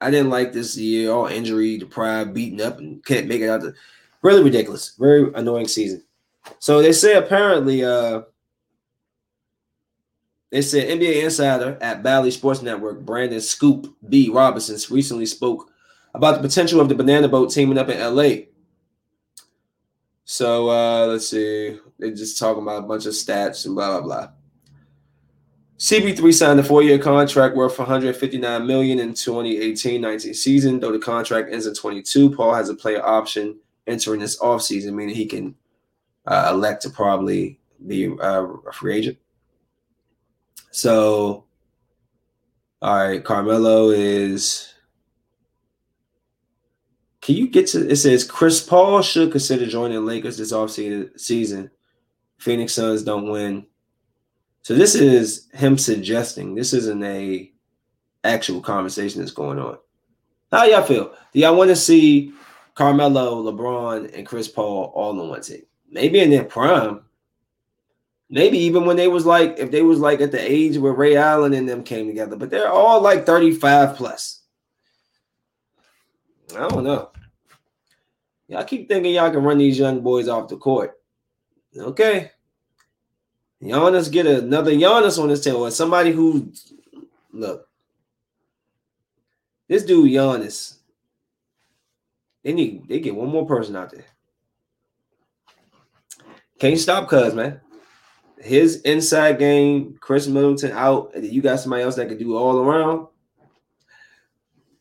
[0.00, 3.62] I didn't like this year, all injury, deprived, beaten up, and can't make it out.
[3.62, 3.74] The,
[4.22, 4.94] really ridiculous.
[4.98, 6.04] Very annoying season.
[6.58, 8.22] So they say apparently, uh,
[10.54, 14.30] they said NBA insider at Bally Sports Network, Brandon Scoop B.
[14.30, 15.68] Robinson, recently spoke
[16.14, 18.44] about the potential of the Banana Boat teaming up in LA.
[20.24, 21.80] So uh, let's see.
[21.98, 24.28] They're just talking about a bunch of stats and blah blah blah.
[25.78, 30.78] CP3 signed a four-year contract worth 159 million in 2018-19 season.
[30.78, 35.16] Though the contract ends in 22, Paul has a player option entering this offseason, meaning
[35.16, 35.56] he can
[36.28, 39.18] uh, elect to probably be uh, a free agent.
[40.74, 41.44] So,
[42.82, 44.72] all right, Carmelo is.
[47.20, 47.96] Can you get to it?
[47.96, 51.70] Says Chris Paul should consider joining Lakers this offseason.
[52.38, 53.66] Phoenix Suns don't win
[54.64, 56.54] so this is him suggesting.
[56.54, 57.52] This isn't a
[58.24, 59.76] actual conversation that's going on.
[60.50, 61.12] How y'all feel?
[61.32, 62.32] Do y'all want to see
[62.74, 65.64] Carmelo, LeBron, and Chris Paul all on one team?
[65.90, 67.03] Maybe in their prime.
[68.34, 71.14] Maybe even when they was like, if they was like at the age where Ray
[71.14, 74.42] Allen and them came together, but they're all like 35 plus.
[76.56, 77.12] I don't know.
[78.48, 80.98] Y'all keep thinking y'all can run these young boys off the court.
[81.78, 82.32] Okay.
[83.62, 86.52] Giannis get another Giannis on his tail, or somebody who
[87.30, 87.68] look.
[89.68, 90.78] This dude Giannis,
[92.42, 94.06] they need they get one more person out there.
[96.58, 97.60] Can't stop cuz man.
[98.44, 102.58] His inside game, Khris Middleton out, and you got somebody else that can do all
[102.58, 103.08] around.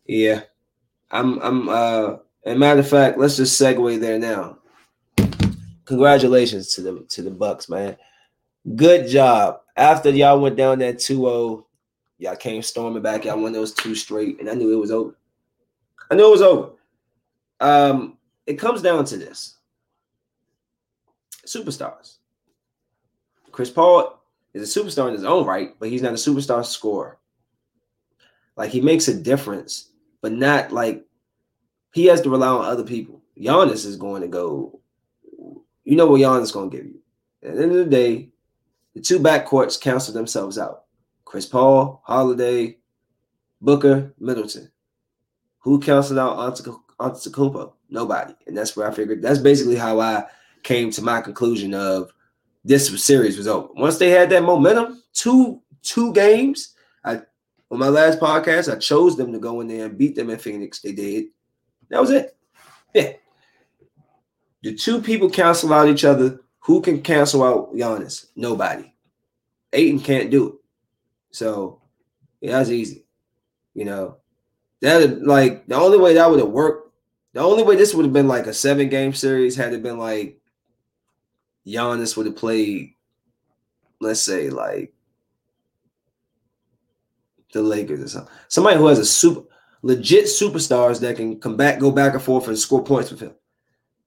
[0.06, 0.42] Yeah.
[1.12, 4.58] I'm I'm uh and matter of fact, let's just segue there now.
[5.86, 7.96] Congratulations to the to the Bucks, man.
[8.76, 9.62] Good job.
[9.78, 11.64] After y'all went down that 2-0,
[12.18, 13.26] y'all came storming back.
[13.26, 15.16] Y'all won those two straight, and I knew it was over.
[16.12, 16.72] I knew it was over.
[17.60, 19.58] Um, it comes down to this.
[21.46, 22.18] Superstars.
[23.54, 24.20] Chris Paul
[24.54, 27.20] is a superstar in his own right, but he's not a superstar scorer.
[28.58, 31.06] Like he makes a difference, but not like
[31.94, 33.22] he has to rely on other people.
[33.40, 34.82] Giannis is going to go.
[35.86, 37.00] You know what Giannis is going to give you.
[37.44, 38.30] At the end of the day,
[38.96, 40.86] the two backcourts cancel themselves out.
[41.24, 42.78] Chris Paul, Holiday,
[43.62, 44.72] Booker, Middleton.
[45.60, 46.38] Who canceled out
[47.00, 47.74] Antetokounmpo?
[47.90, 48.34] Nobody.
[48.48, 50.26] And that's where I figured that's basically how I
[50.64, 52.12] came to my conclusion of
[52.64, 53.70] this series was over.
[53.76, 56.76] Once they had that momentum, two two games.
[57.04, 57.22] I
[57.70, 60.38] on my last podcast, I chose them to go in there and beat them in
[60.38, 60.80] Phoenix.
[60.80, 61.26] They did.
[61.90, 62.36] That was it.
[62.94, 63.14] Yeah.
[64.62, 68.28] The two people cancel out each other who can cancel out Giannis?
[68.36, 68.94] Nobody.
[69.74, 70.54] Ayton can't do it.
[71.32, 71.82] So
[72.40, 73.06] yeah, that's easy.
[73.74, 74.18] You know,
[74.82, 76.94] That like the only way that would have worked.
[77.34, 79.98] The only way this would have been like a seven game series had it been
[79.98, 80.40] like
[81.66, 82.94] Giannis would have played,
[84.00, 84.94] let's say like
[87.54, 88.34] the Lakers or something.
[88.48, 89.48] Somebody who has a super
[89.82, 93.36] legit superstars that can come back, go back and forth, and score points with him.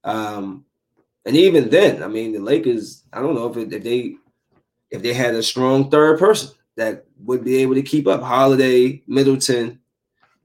[0.04, 0.64] Um,
[1.24, 3.04] and even then, I mean, the Lakers.
[3.12, 4.16] I don't know if it, if they
[4.90, 8.22] if they had a strong third person that would be able to keep up.
[8.22, 9.80] Holiday, Middleton,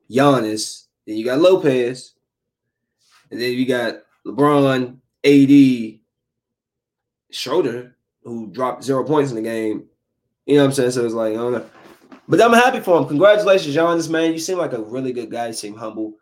[0.10, 0.86] Giannis.
[1.06, 2.14] Then you got Lopez,
[3.30, 6.00] and then you got LeBron, AD,
[7.32, 9.86] Schroeder, who dropped zero points in the game.
[10.46, 10.92] You know what I'm saying?
[10.92, 11.66] So it's like I don't know.
[12.28, 13.08] But I'm happy for him.
[13.08, 14.32] Congratulations, Giannis, man.
[14.32, 15.48] You seem like a really good guy.
[15.48, 16.14] You seem humble.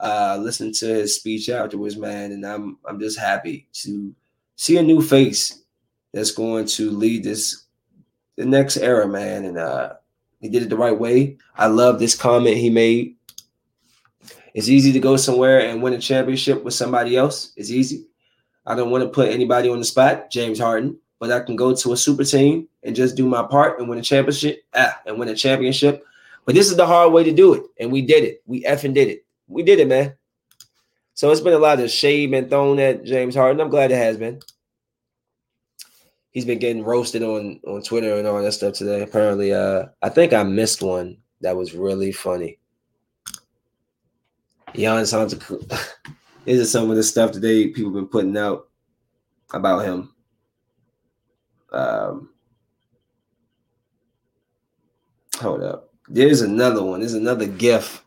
[0.00, 4.14] Uh, listen to his speech afterwards, man, and I'm I'm just happy to
[4.56, 5.62] see a new face
[6.12, 7.64] that's going to lead this
[8.36, 9.44] the next era, man.
[9.44, 9.94] And uh,
[10.40, 11.38] he did it the right way.
[11.56, 13.16] I love this comment he made.
[14.54, 17.52] It's easy to go somewhere and win a championship with somebody else.
[17.56, 18.06] It's easy.
[18.66, 20.30] I don't want to put anybody on the spot.
[20.30, 23.78] James Harden but I can go to a super team and just do my part
[23.78, 24.62] and win a championship.
[24.74, 26.04] Ah, and win a championship.
[26.44, 28.42] But this is the hard way to do it, and we did it.
[28.44, 29.24] We effing did it.
[29.48, 30.14] We did it, man.
[31.14, 33.62] So it's been a lot of shade been thrown at James Harden.
[33.62, 34.40] I'm glad it has been.
[36.30, 39.00] He's been getting roasted on on Twitter and all that stuff today.
[39.00, 42.58] Apparently, uh, I think I missed one that was really funny.
[44.74, 45.88] Giannis Antetokounmpo.
[46.44, 48.68] This it some of the stuff today people been putting out
[49.52, 50.14] about him.
[51.72, 52.28] Um,
[55.36, 55.90] hold up.
[56.08, 57.00] There's another one.
[57.00, 58.04] There's another GIF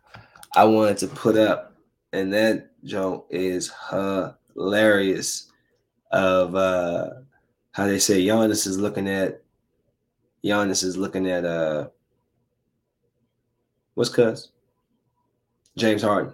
[0.55, 1.75] I wanted to put up,
[2.13, 5.51] and that joke is hilarious.
[6.09, 7.09] Of uh,
[7.71, 9.41] how they say Giannis is looking at
[10.43, 11.89] Giannis is looking at uh,
[13.95, 14.51] what's cuz
[15.75, 16.33] James Harden.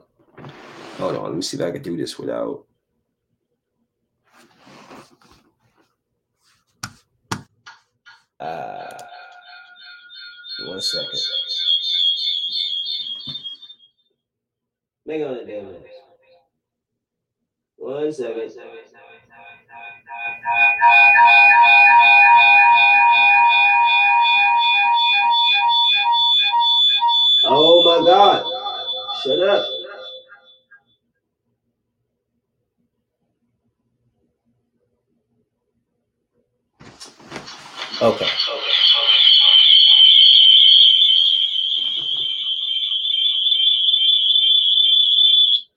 [0.97, 2.65] Hold on, let me see if I can do this without.
[8.39, 8.99] Uh,
[10.67, 11.19] one second.
[15.05, 15.85] Make on the damn minutes.
[17.77, 18.51] One second.
[27.45, 28.45] Oh my God.
[29.23, 29.72] Shut up.
[38.03, 38.27] Okay.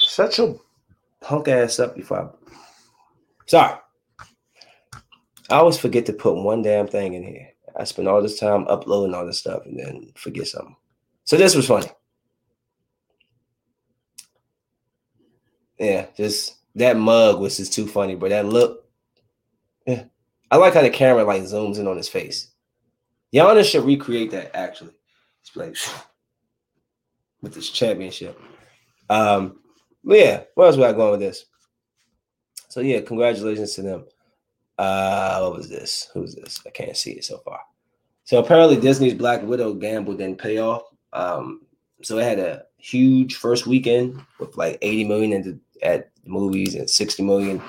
[0.00, 0.60] Shut your
[1.20, 2.28] punk ass up before I.
[3.46, 3.74] Sorry.
[5.48, 7.50] I always forget to put one damn thing in here.
[7.76, 10.74] I spend all this time uploading all this stuff and then forget something.
[11.22, 11.86] So this was funny.
[15.78, 18.84] Yeah, just that mug was just too funny, but that look.
[19.86, 20.06] Yeah.
[20.50, 22.48] I like how the camera like zooms in on his face.
[23.34, 24.94] Giannis should recreate that actually.
[25.42, 25.76] It's like
[27.42, 28.40] with this championship.
[29.08, 29.60] Um,
[30.04, 31.46] but yeah, where else we got going with this?
[32.68, 34.04] So yeah, congratulations to them.
[34.78, 36.08] Uh, what was this?
[36.12, 36.60] Who's this?
[36.66, 37.60] I can't see it so far.
[38.24, 40.82] So apparently Disney's Black Widow gamble didn't pay off.
[41.12, 41.62] Um,
[42.02, 47.22] so it had a huge first weekend with like 80 million at movies and 60
[47.22, 47.62] million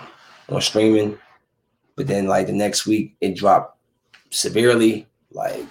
[0.50, 1.18] on streaming.
[1.98, 3.78] But then like the next week it dropped
[4.30, 5.08] severely.
[5.32, 5.66] Like,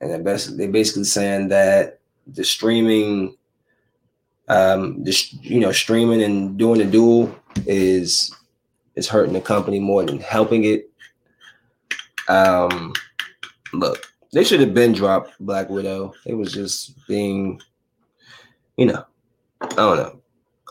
[0.00, 3.36] and they basically they basically saying that the streaming,
[4.48, 7.34] um, the you know streaming and doing the dual
[7.66, 8.34] is
[8.96, 10.90] is hurting the company more than helping it.
[12.28, 12.94] Um,
[13.72, 16.14] look, they should have been dropped Black Widow.
[16.26, 17.60] It was just being,
[18.76, 19.04] you know,
[19.60, 20.20] I don't know.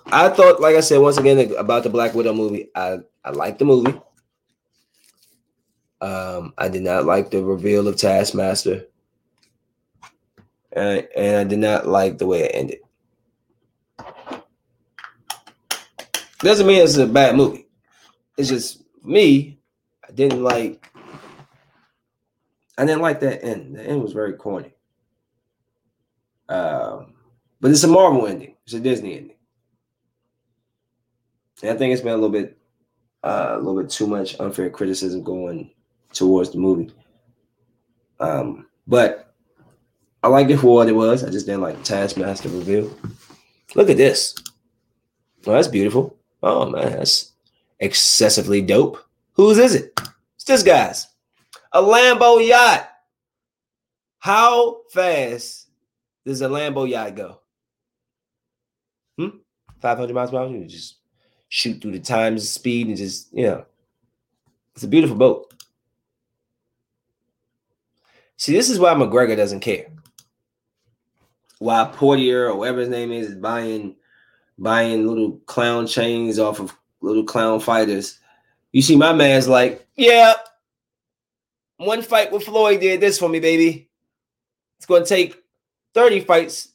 [0.07, 2.69] I thought, like I said, once again about the Black Widow movie.
[2.75, 3.99] I I liked the movie.
[6.03, 8.87] Um, I did not like the reveal of Taskmaster,
[10.73, 12.79] and, and I did not like the way it ended.
[16.39, 17.67] Doesn't mean it's a bad movie.
[18.37, 19.61] It's just me.
[20.05, 20.85] I didn't like.
[22.77, 23.77] I didn't like that end.
[23.77, 24.73] The end was very corny.
[26.49, 27.13] Um,
[27.61, 28.57] but it's a Marvel ending.
[28.65, 29.37] It's a Disney ending.
[31.61, 32.57] And I think it's been a little bit,
[33.23, 35.71] uh, a little bit too much unfair criticism going
[36.13, 36.91] towards the movie.
[38.19, 39.33] Um, but
[40.21, 41.23] I liked it for what it was.
[41.23, 42.95] I just didn't like the Taskmaster reveal.
[43.75, 44.35] Look at this.
[45.45, 46.15] Oh, that's beautiful.
[46.41, 47.33] Oh man, that's
[47.79, 49.03] excessively dope.
[49.33, 49.99] Whose is it?
[50.35, 51.07] It's this guy's.
[51.71, 52.89] A Lambo yacht.
[54.19, 55.67] How fast
[56.25, 57.39] does a Lambo yacht go?
[59.17, 59.37] Hmm?
[59.81, 60.47] 500 miles per hour.
[60.47, 60.97] You just
[61.49, 63.65] shoot through the times speed and just, you know.
[64.75, 65.53] It's a beautiful boat.
[68.43, 69.85] See, this is why McGregor doesn't care.
[71.59, 73.95] Why Portier or whatever his name is is buying
[74.57, 78.19] buying little clown chains off of little clown fighters.
[78.73, 80.33] You see, my man's like, yeah,
[81.77, 83.87] one fight with Floyd did this for me, baby.
[84.75, 85.41] It's going to take
[85.93, 86.67] 30 fights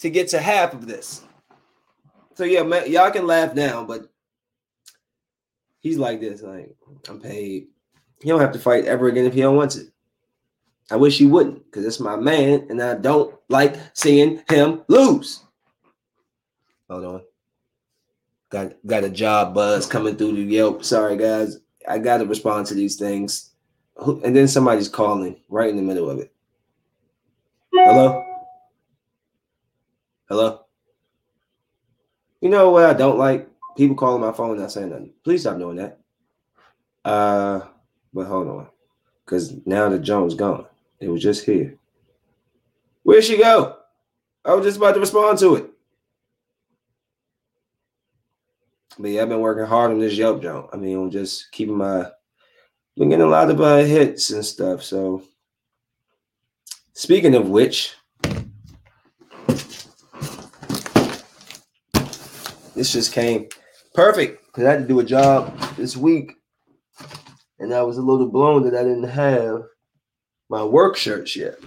[0.00, 1.22] to get to half of this.
[2.34, 4.12] So, yeah, man, y'all can laugh now, but
[5.80, 6.42] he's like this.
[6.42, 6.76] Like,
[7.08, 7.68] I'm paid.
[8.20, 9.90] He don't have to fight ever again if he don't want to.
[10.90, 15.40] I wish he wouldn't, because it's my man, and I don't like seeing him lose.
[16.90, 17.22] Hold on.
[18.50, 20.84] Got got a job buzz coming through the Yelp.
[20.84, 21.58] Sorry, guys.
[21.88, 23.50] I gotta respond to these things.
[23.96, 26.32] And then somebody's calling right in the middle of it.
[27.72, 28.24] Hello?
[30.28, 30.60] Hello?
[32.40, 33.48] You know what I don't like?
[33.76, 35.12] People calling my phone not saying nothing.
[35.24, 35.98] Please stop doing that.
[37.04, 37.60] Uh,
[38.12, 38.68] but hold on.
[39.24, 40.66] Because now the Jones gone.
[41.00, 41.76] It was just here.
[43.02, 43.76] Where'd she go?
[44.44, 45.70] I was just about to respond to it.
[48.98, 50.70] But yeah, I've been working hard on this Yelp jump.
[50.72, 52.10] I mean, I'm just keeping my
[52.96, 54.82] been getting a lot of uh, hits and stuff.
[54.82, 55.22] So
[56.92, 57.94] speaking of which,
[62.74, 63.48] this just came
[63.94, 66.34] perfect because I had to do a job this week,
[67.58, 69.64] and I was a little blown that I didn't have
[70.48, 71.58] my work shirts yet.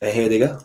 [0.00, 0.58] And here they go.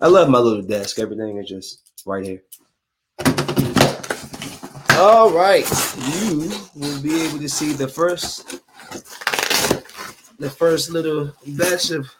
[0.00, 0.98] I love my little desk.
[0.98, 2.42] Everything is just right here.
[4.98, 5.64] All right,
[6.20, 8.60] you will be able to see the first,
[10.38, 12.12] the first little batch of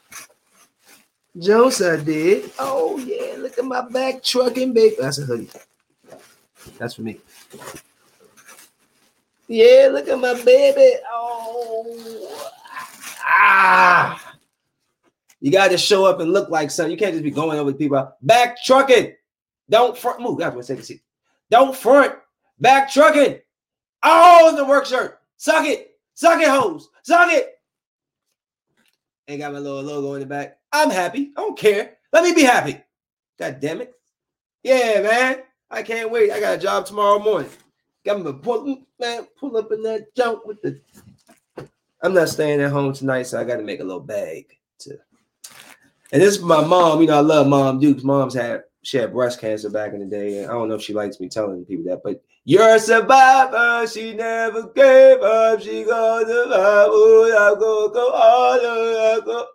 [1.38, 2.50] jokes I did.
[2.58, 4.96] Oh yeah, look at my back trucking, baby.
[4.98, 5.50] That's a hoodie.
[6.78, 7.20] That's for me.
[9.48, 10.96] Yeah, look at my baby.
[11.10, 12.48] Oh,
[13.24, 14.34] ah.
[15.40, 16.92] You got to show up and look like something.
[16.92, 18.12] You can't just be going over people.
[18.22, 19.14] Back trucking.
[19.68, 20.20] Don't front.
[20.20, 20.38] Move.
[20.38, 21.02] What take a seat.
[21.50, 22.14] Don't front.
[22.60, 23.40] Back trucking.
[24.04, 25.20] Oh, in the work shirt.
[25.36, 25.98] Suck it.
[26.14, 26.88] Suck it, hoes.
[27.02, 27.58] Suck it.
[29.28, 30.58] Ain't got my little logo in the back.
[30.72, 31.32] I'm happy.
[31.36, 31.96] I don't care.
[32.12, 32.80] Let me be happy.
[33.38, 33.94] God damn it.
[34.62, 35.42] Yeah, man.
[35.72, 36.30] I can't wait.
[36.30, 37.50] I got a job tomorrow morning.
[38.04, 40.80] Got me pull, man, pull up in that junk with the.
[42.02, 44.46] I'm not staying at home tonight, so I got to make a little bag
[44.80, 44.98] to
[46.12, 47.00] and this is my mom.
[47.00, 48.04] You know, I love mom Duke's.
[48.04, 50.42] Mom's had she had breast cancer back in the day.
[50.42, 53.86] And I don't know if she likes me telling people that, but you're a survivor.
[53.86, 55.60] She never gave up.
[55.60, 56.88] She gonna survive.
[56.88, 59.46] Ooh, I go go I go.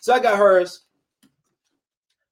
[0.00, 0.82] So I got hers.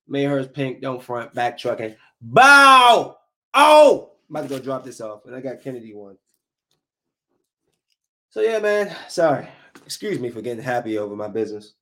[0.08, 0.80] Made hers pink.
[0.80, 1.32] Don't front.
[1.32, 1.94] Back trucking.
[2.24, 3.16] Bow.
[3.52, 6.16] Oh, I'm about to go drop this off, and I got Kennedy one.
[8.30, 8.94] So yeah, man.
[9.08, 9.46] Sorry.
[9.84, 11.74] Excuse me for getting happy over my business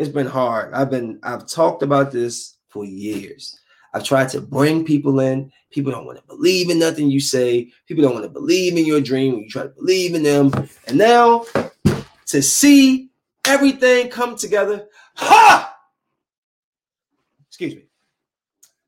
[0.00, 0.72] it's been hard.
[0.72, 3.60] I've been I've talked about this for years.
[3.92, 5.52] I've tried to bring people in.
[5.70, 7.70] People don't want to believe in nothing you say.
[7.86, 10.52] People don't want to believe in your dream when you try to believe in them.
[10.86, 11.44] And now
[12.26, 13.10] to see
[13.46, 15.76] everything come together, ha!
[17.48, 17.89] Excuse me.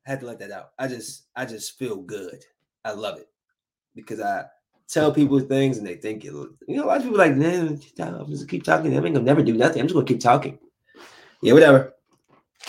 [0.06, 0.72] I had to let that out.
[0.78, 2.44] I just I just feel good.
[2.84, 3.28] I love it
[3.94, 4.44] because I
[4.88, 6.32] tell people things and they think it.
[6.32, 8.92] You know, a lot of people like, man, I'm just keep talking.
[8.92, 9.80] I ain't gonna never do nothing.
[9.80, 10.58] I'm just gonna keep talking
[11.42, 11.94] yeah, whatever.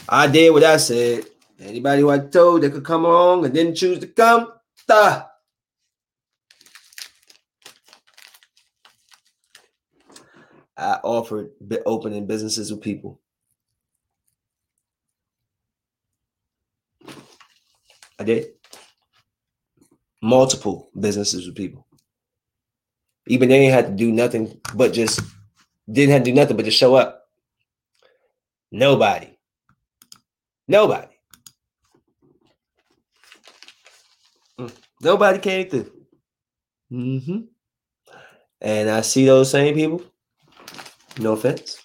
[0.10, 1.28] I did what I said.
[1.60, 4.52] Anybody who I told that could come along and didn't choose to come,
[4.88, 5.26] da.
[10.76, 11.52] I offered
[11.86, 13.20] opening businesses with people.
[18.24, 18.48] I did.
[20.22, 21.86] Multiple businesses with people.
[23.28, 25.20] Even they had to do nothing but just
[25.92, 27.28] didn't have to do nothing but just show up.
[28.72, 29.38] Nobody.
[30.70, 31.08] Nobody.
[34.58, 34.72] Mm.
[35.02, 35.92] Nobody came through.
[36.92, 37.40] Mm-hmm.
[38.62, 40.02] And I see those same people,
[41.20, 41.78] no offense,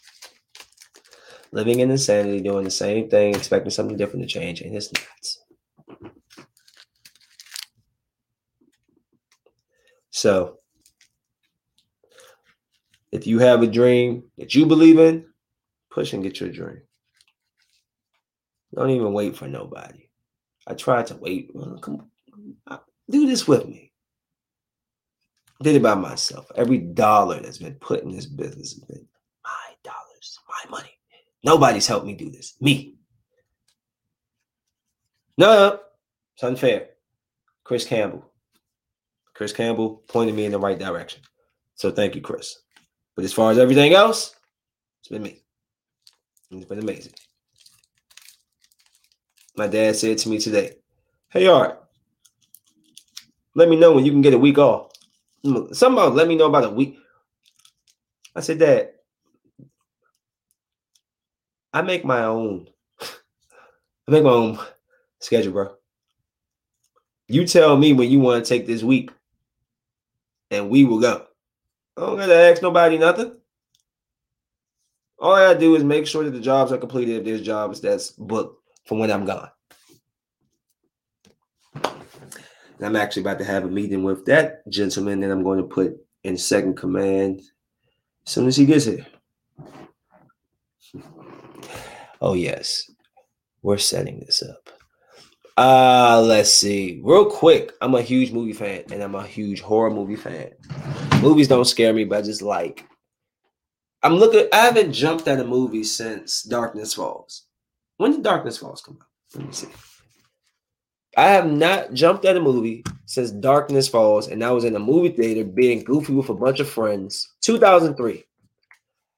[1.50, 5.17] living in insanity, doing the same thing, expecting something different to change, and it's nuts.
[10.18, 10.58] So,
[13.12, 15.28] if you have a dream that you believe in,
[15.90, 16.82] Push and get your dream.
[18.74, 20.08] Don't even wait for nobody.
[20.66, 21.50] I tried to wait.
[21.80, 22.10] Come.
[23.10, 23.90] Do this with me.
[25.62, 26.46] did it by myself.
[26.54, 29.08] Every dollar that's been put in this business has been
[29.42, 30.92] my dollars, my money.
[31.42, 32.54] Nobody's helped me do this.
[32.60, 32.94] Me.
[35.38, 35.80] No, no,
[36.34, 36.90] it's unfair.
[37.64, 38.30] Chris Campbell.
[39.38, 41.22] Chris Campbell pointed me in the right direction.
[41.76, 42.58] So thank you, Chris.
[43.14, 44.34] But as far as everything else,
[44.98, 45.44] it's been me.
[46.50, 47.12] It's been amazing.
[49.56, 50.72] My dad said to me today,
[51.28, 51.80] Hey, Art,
[53.54, 54.90] let me know when you can get a week off.
[55.70, 56.98] Somebody let me know about a week.
[58.34, 58.90] I said, Dad,
[61.72, 62.66] I make my own.
[63.00, 64.58] I make my own
[65.20, 65.74] schedule, bro.
[67.28, 69.12] You tell me when you want to take this week,
[70.50, 71.26] and we will go.
[71.96, 73.36] I don't gotta ask nobody nothing.
[75.18, 77.80] All I gotta do is make sure that the jobs are completed if there's jobs
[77.80, 79.50] that's booked from when I'm gone.
[82.78, 85.66] And I'm actually about to have a meeting with that gentleman that I'm going to
[85.66, 87.40] put in second command
[88.24, 89.06] as soon as he gets here.
[92.20, 92.88] Oh, yes.
[93.62, 94.77] We're setting this up.
[95.58, 97.00] Uh, let's see.
[97.02, 100.52] Real quick, I'm a huge movie fan and I'm a huge horror movie fan.
[101.20, 102.86] Movies don't scare me, but I just like
[104.04, 107.46] I'm looking, I haven't jumped at a movie since Darkness Falls.
[107.96, 109.08] When did Darkness Falls come out?
[109.34, 109.66] Let me see.
[111.16, 114.78] I have not jumped at a movie since Darkness Falls, and I was in a
[114.78, 117.34] movie theater being goofy with a bunch of friends.
[117.40, 118.24] 2003.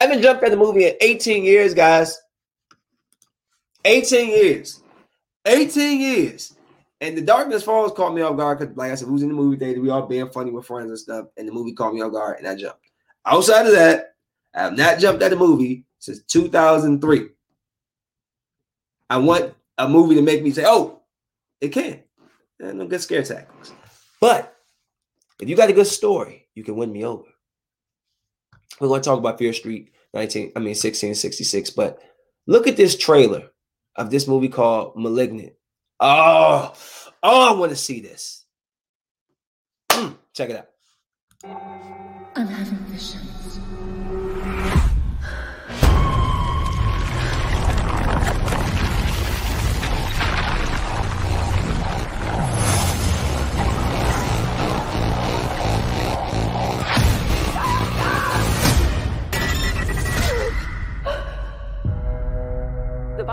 [0.01, 2.19] I haven't jumped at a movie in 18 years, guys.
[3.85, 4.81] 18 years.
[5.47, 6.55] 18 years.
[7.01, 9.29] And the darkness falls caught me off guard because, like I said, we was in
[9.29, 9.81] the movie theater.
[9.81, 11.27] We all being funny with friends and stuff.
[11.37, 12.81] And the movie caught me off guard and I jumped.
[13.25, 14.15] Outside of that,
[14.55, 17.29] I have not jumped at a movie since 2003.
[19.09, 21.01] I want a movie to make me say, oh,
[21.61, 22.03] it can.
[22.59, 23.73] And no good scare tactics.
[24.21, 24.55] But
[25.41, 27.25] if you got a good story, you can win me over.
[28.79, 31.71] We're going to talk about Fear Street 19, I mean 1666.
[31.71, 32.03] But
[32.47, 33.51] look at this trailer
[33.97, 35.55] of this movie called Malignant.
[35.99, 36.73] Oh,
[37.23, 38.45] oh, I want to see this.
[40.33, 40.67] Check it out.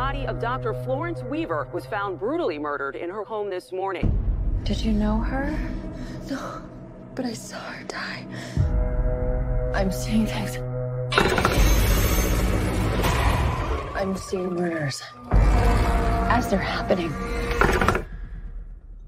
[0.08, 0.74] Body of Dr.
[0.74, 4.08] Florence Weaver was found brutally murdered in her home this morning.
[4.64, 5.54] Did you know her?
[6.30, 6.62] No,
[7.14, 8.26] but I saw her die.
[9.76, 10.60] I'm seeing things.
[13.98, 17.12] I'm seeing murders as they're happening.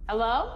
[0.09, 0.51] Hello?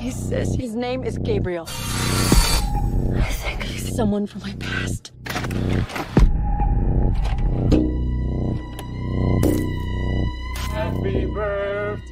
[0.00, 1.68] He says his name is Gabriel.
[1.68, 5.12] I think he's someone from my past.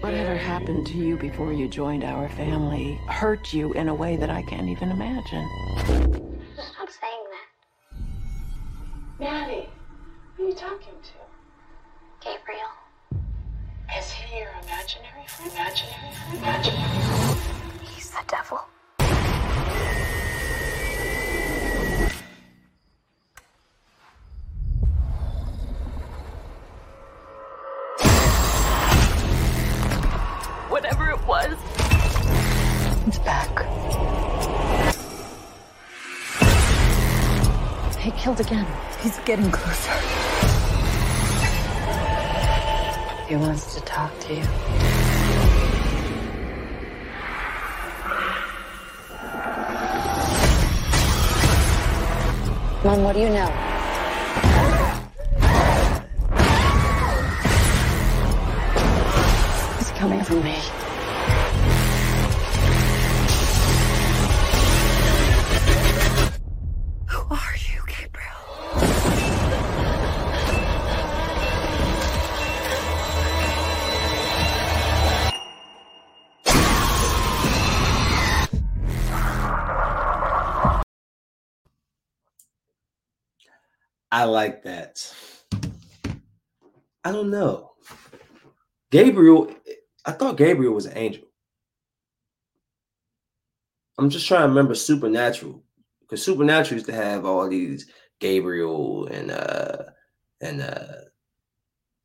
[0.01, 4.31] Whatever happened to you before you joined our family hurt you in a way that
[4.31, 5.49] I can't even imagine.
[6.55, 7.49] Stop saying that.
[9.19, 9.69] Maddie,
[10.37, 11.13] who are you talking to?
[12.21, 12.71] Gabriel.
[13.99, 15.53] Is he your imaginary friend?
[15.53, 16.39] Imaginary friend?
[16.39, 17.41] Imaginary friend?
[17.83, 18.61] He's the devil.
[31.27, 31.57] Was.
[33.05, 33.51] He's back.
[37.99, 38.67] He killed again.
[39.01, 39.93] He's getting closer.
[43.27, 44.45] He wants to talk to you.
[52.85, 53.51] Mom, what do you know?
[59.79, 60.86] He's coming for me.
[84.17, 85.15] I like that.
[87.05, 87.73] I don't know.
[88.91, 89.51] Gabriel,
[90.07, 91.25] I thought Gabriel was an angel.
[93.99, 95.63] I'm just trying to remember Supernatural
[96.01, 99.83] because Supernatural used to have all these Gabriel and uh
[100.41, 100.95] and uh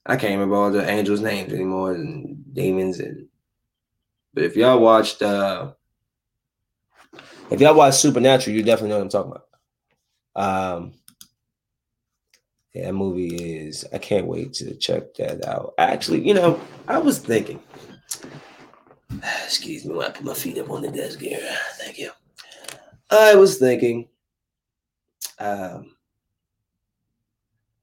[0.05, 3.30] I can't remember all the angels' names anymore and demons and
[4.34, 5.72] But if y'all watched uh
[7.49, 10.76] if y'all watch Supernatural, you definitely know what I'm talking about.
[10.76, 10.93] Um
[12.74, 15.74] that movie is I can't wait to check that out.
[15.78, 17.61] Actually, you know, I was thinking.
[19.43, 21.39] Excuse me when I put my feet up on the desk here.
[21.74, 22.11] Thank you.
[23.09, 24.07] I was thinking
[25.39, 25.95] um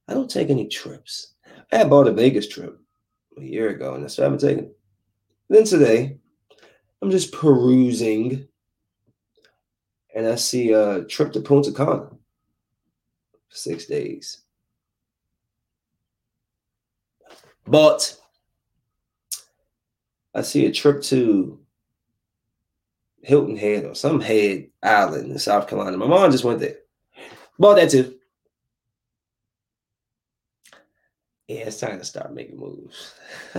[0.08, 1.34] I don't take any trips.
[1.70, 2.80] I bought a Vegas trip
[3.36, 4.72] a year ago, and that's what I haven't taken.
[5.50, 6.18] Then today,
[7.02, 8.48] I'm just perusing,
[10.14, 12.08] and I see a trip to Punta Cana
[13.50, 14.44] six days.
[17.68, 18.16] But
[20.34, 21.58] I see a trip to
[23.22, 25.98] Hilton Head or some head island in South Carolina.
[25.98, 26.76] My mom just went there.
[27.58, 28.14] Bought that too.
[31.46, 33.14] Yeah, it's time to start making moves.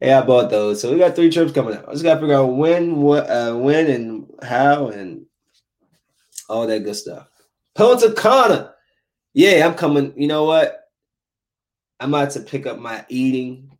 [0.00, 0.82] yeah, I bought those.
[0.82, 1.88] So we got three trips coming up.
[1.88, 5.24] I just gotta figure out when, what, uh, when, and how, and
[6.48, 7.28] all that good stuff.
[7.74, 8.74] Punta Cana.
[9.32, 10.12] Yeah, I'm coming.
[10.16, 10.79] You know what?
[12.00, 13.70] I'm about to pick up my eating,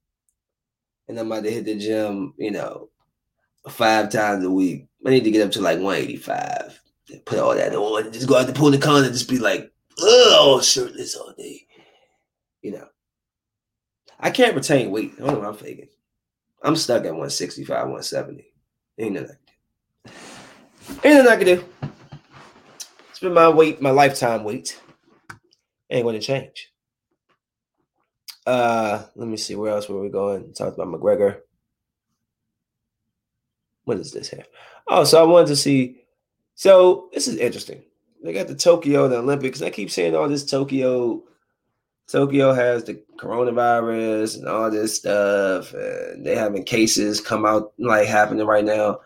[1.09, 2.35] and I'm about to hit the gym.
[2.37, 2.91] You know,
[3.69, 4.87] five times a week.
[5.05, 6.81] I need to get up to like 185.
[7.25, 8.05] Put all that on.
[8.05, 11.67] and Just go out to Punta Cana and just be like, oh, shirtless all day
[12.63, 12.87] you know,
[14.19, 15.15] I can't retain weight.
[15.17, 15.89] I don't know what I'm faking.
[16.63, 18.53] I'm stuck at 165, 170.
[18.99, 20.13] Ain't nothing I can
[20.93, 21.09] do.
[21.09, 21.65] Ain't nothing I can do.
[23.11, 24.79] It's been my weight, my lifetime weight.
[25.89, 26.70] Ain't going to change.
[28.47, 30.53] Uh, let me see where else were we going.
[30.53, 31.41] Talked about McGregor.
[33.85, 34.45] What is this here?
[34.89, 36.03] Oh, so I wanted to see.
[36.55, 37.83] So this is interesting.
[38.23, 39.63] They got the Tokyo, the Olympics.
[39.63, 41.23] I keep saying all this Tokyo
[42.11, 48.09] Tokyo has the coronavirus and all this stuff, and they having cases come out like
[48.09, 49.01] happening right now.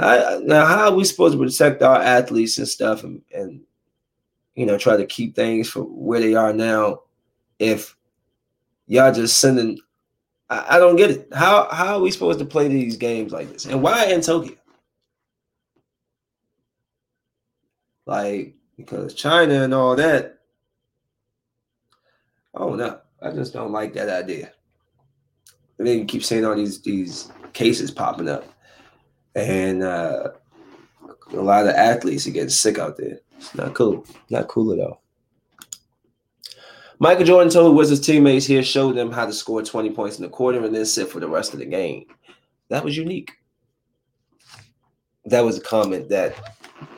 [0.00, 3.60] How, now, how are we supposed to protect our athletes and stuff, and, and
[4.56, 7.02] you know try to keep things from where they are now?
[7.60, 7.96] If
[8.86, 9.78] y'all just sending,
[10.50, 11.28] I, I don't get it.
[11.32, 14.56] How how are we supposed to play these games like this, and why in Tokyo?
[18.06, 20.34] Like because China and all that
[22.56, 24.52] Oh no, I just don't like that idea.
[25.78, 28.44] And then you keep saying all these these cases popping up,
[29.34, 30.30] and uh,
[31.32, 33.20] a lot of athletes are getting sick out there.
[33.36, 34.06] It's not cool.
[34.30, 35.02] Not cool at all.
[36.98, 40.28] Michael Jordan told Wizards teammates here showed them how to score 20 points in the
[40.28, 42.06] quarter and then sit for the rest of the game.
[42.68, 43.32] That was unique.
[45.24, 46.34] That was a comment that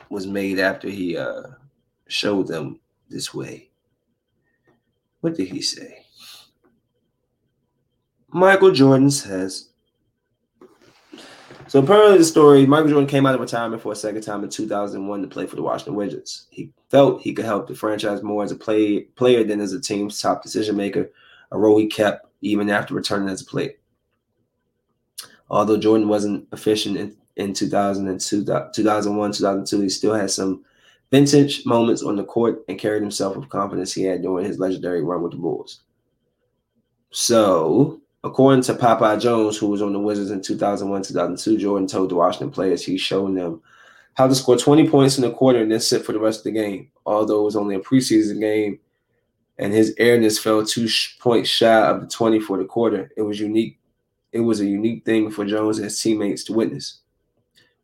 [0.09, 1.43] was made after he uh,
[2.07, 2.79] showed them
[3.09, 3.69] this way.
[5.21, 6.05] What did he say?
[8.29, 9.69] Michael Jordan says.
[11.67, 14.49] So apparently, the story Michael Jordan came out of retirement for a second time in
[14.49, 16.47] 2001 to play for the Washington Wizards.
[16.49, 19.81] He felt he could help the franchise more as a play, player than as a
[19.81, 21.11] team's top decision maker,
[21.51, 23.73] a role he kept even after returning as a player.
[25.49, 30.63] Although Jordan wasn't efficient in, in 2002, 2001, 2002, he still had some
[31.11, 35.03] vintage moments on the court and carried himself with confidence he had during his legendary
[35.03, 35.81] run with the Bulls.
[37.11, 42.09] So, according to Popeye Jones, who was on the Wizards in 2001 2002, Jordan told
[42.09, 43.61] the Washington players he's showing them
[44.13, 46.43] how to score 20 points in a quarter and then sit for the rest of
[46.45, 46.89] the game.
[47.05, 48.79] Although it was only a preseason game
[49.57, 50.87] and his airness fell two
[51.19, 53.79] points shy of the 20 for the quarter, it was unique.
[54.31, 56.99] It was a unique thing for Jones and his teammates to witness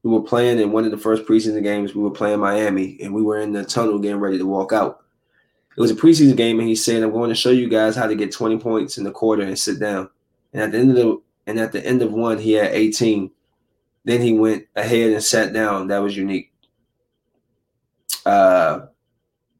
[0.03, 1.95] we were playing in one of the first preseason games.
[1.95, 4.99] We were playing Miami, and we were in the tunnel getting ready to walk out.
[5.75, 8.05] It was a preseason game, and he said, "I'm going to show you guys how
[8.05, 10.09] to get 20 points in the quarter and sit down."
[10.53, 13.31] And at the end of the and at the end of one, he had 18.
[14.05, 15.87] Then he went ahead and sat down.
[15.87, 16.53] That was unique.
[18.25, 18.87] Uh,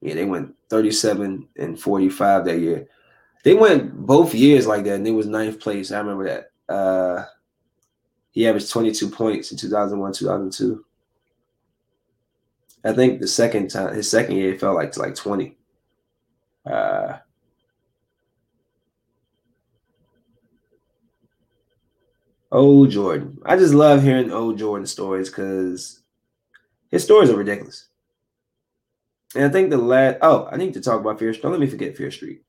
[0.02, 2.88] yeah, they went 37 and 45 that year.
[3.44, 5.92] They went both years like that, and it was ninth place.
[5.92, 6.74] I remember that.
[6.74, 7.26] Uh,
[8.32, 10.86] he averaged 22 points in 2001, 2002.
[12.86, 15.58] I think the second time, his second year, it felt like to like 20.
[16.66, 17.18] Uh,
[22.54, 23.40] old Jordan.
[23.46, 26.02] I just love hearing old Jordan stories because
[26.90, 27.90] his stories are ridiculous.
[29.36, 31.44] And I think the last, oh, I need to talk about Fear Street.
[31.44, 32.44] Don't let me forget Fear Street.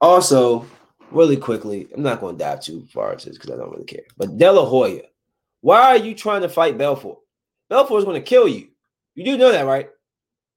[0.00, 0.66] Also,
[1.10, 3.84] really quickly, I'm not going to dive too far into this because I don't really
[3.84, 4.04] care.
[4.16, 5.02] But De La Hoya,
[5.60, 7.18] why are you trying to fight Belfort?
[7.68, 8.68] Belfort is going to kill you.
[9.14, 9.90] You do know that, right?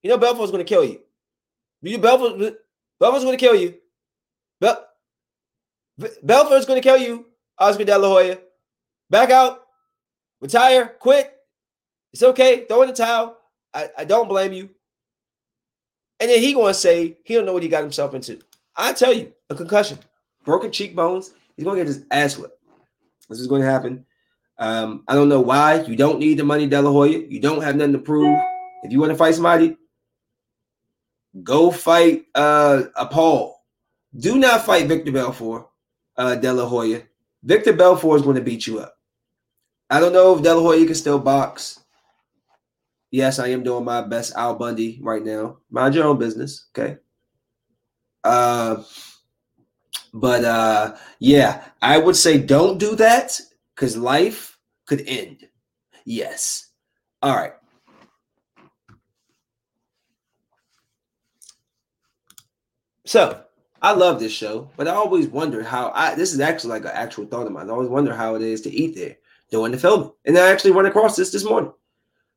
[0.01, 1.01] You know Belfort is going to kill you.
[1.81, 2.55] You Belfort,
[2.99, 3.75] Belfort's going to kill you.
[4.61, 4.87] Bel-
[6.23, 7.25] Belfort is going to kill you,
[7.57, 8.37] Oscar De La Hoya.
[9.13, 9.63] Back out,
[10.41, 11.33] retire, quit.
[12.11, 12.65] It's okay.
[12.65, 13.37] Throw in the towel.
[13.73, 14.69] I, I don't blame you.
[16.19, 18.39] And then he gonna say he don't know what he got himself into.
[18.75, 19.99] I tell you, a concussion,
[20.43, 21.33] broken cheekbones.
[21.55, 22.59] He's gonna get his ass whipped.
[23.29, 24.05] This is going to happen.
[24.57, 25.81] Um, I don't know why.
[25.83, 27.19] You don't need the money, De La Hoya.
[27.19, 28.37] You don't have nothing to prove.
[28.83, 29.77] If you want to fight somebody,
[31.41, 33.63] go fight uh, a Paul.
[34.17, 35.67] Do not fight Victor Belfort,
[36.17, 37.01] uh, De La Hoya.
[37.43, 38.95] Victor Belfort is going to beat you up.
[39.93, 41.79] I don't know if De La Hoya can still box.
[43.11, 45.57] Yes, I am doing my best Al Bundy right now.
[45.69, 46.97] Mind your own business, okay?
[48.23, 48.81] Uh,
[50.11, 53.39] but uh, yeah, I would say don't do that
[53.75, 55.47] because life could end.
[56.05, 56.71] Yes.
[57.21, 57.53] All right.
[63.05, 63.43] So
[63.79, 66.95] I love this show, but I always wonder how I this is actually like an
[66.95, 67.69] actual thought of mine.
[67.69, 69.17] I always wonder how it is to eat there
[69.53, 70.11] during the filming.
[70.25, 71.71] And I actually run across this this morning.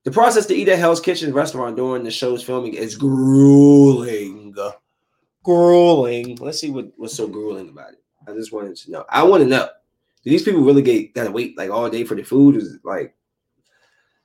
[0.05, 4.55] The process to eat at Hell's Kitchen restaurant during the show's filming is grueling.
[5.43, 6.37] Grueling.
[6.37, 8.03] Let's see what, what's so grueling about it.
[8.29, 9.05] I just wanted to know.
[9.09, 9.67] I want to know.
[10.25, 12.57] Do these people really get gotta wait like all day for the food?
[12.57, 13.14] Is like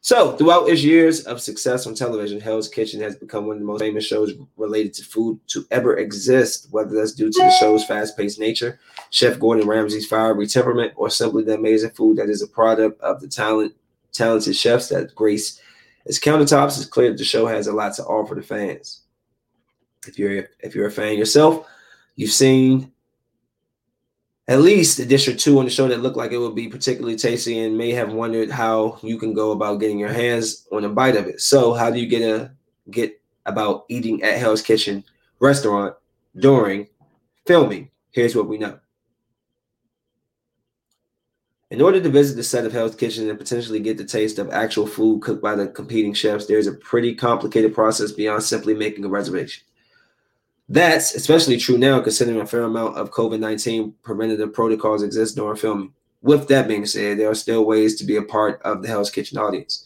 [0.04, 3.68] so, throughout its years of success on television, Hell's Kitchen has become one of the
[3.68, 7.86] most famous shows related to food to ever exist, whether that's due to the show's
[7.86, 8.80] fast paced nature,
[9.12, 13.22] Chef Gordon Ramsay's fiery temperament, or simply the amazing food that is a product of
[13.22, 13.76] the talent,
[14.12, 15.62] talented chefs that grace
[16.06, 16.78] its countertops.
[16.78, 19.02] It's clear that the show has a lot to offer the fans.
[20.08, 21.68] If you're if you're a fan yourself,
[22.16, 22.92] you've seen
[24.48, 26.68] at least a dish or two on the show that looked like it would be
[26.68, 30.84] particularly tasty and may have wondered how you can go about getting your hands on
[30.84, 31.42] a bite of it.
[31.42, 32.52] So, how do you get a
[32.90, 35.04] get about eating at Hell's Kitchen
[35.40, 35.96] restaurant
[36.36, 36.88] during
[37.46, 37.90] filming?
[38.12, 38.80] Here's what we know.
[41.70, 44.52] In order to visit the set of Hell's Kitchen and potentially get the taste of
[44.52, 49.06] actual food cooked by the competing chefs, there's a pretty complicated process beyond simply making
[49.06, 49.64] a reservation.
[50.72, 55.58] That's especially true now, considering a fair amount of COVID 19 preventative protocols exist during
[55.58, 55.92] filming.
[56.22, 59.12] With that being said, there are still ways to be a part of the Hell's
[59.12, 59.86] Kitchen audience.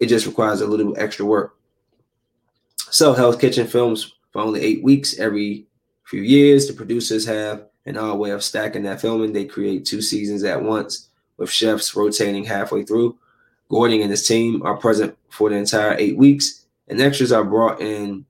[0.00, 1.58] It just requires a little extra work.
[2.78, 5.66] So, Hell's Kitchen films for only eight weeks every
[6.04, 6.66] few years.
[6.66, 9.34] The producers have an odd way of stacking that filming.
[9.34, 13.18] They create two seasons at once, with chefs rotating halfway through.
[13.68, 17.82] Gordon and his team are present for the entire eight weeks, and extras are brought
[17.82, 18.24] in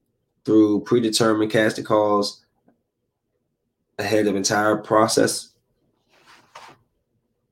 [0.44, 2.44] through predetermined casting calls
[3.98, 5.50] ahead of entire process.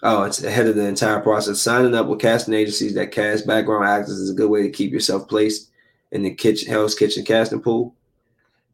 [0.02, 1.60] Oh, it's ahead of the entire process.
[1.60, 4.92] Signing up with casting agencies that cast background actors is a good way to keep
[4.92, 5.70] yourself placed
[6.10, 7.94] in the kitchen Hell's Kitchen casting pool.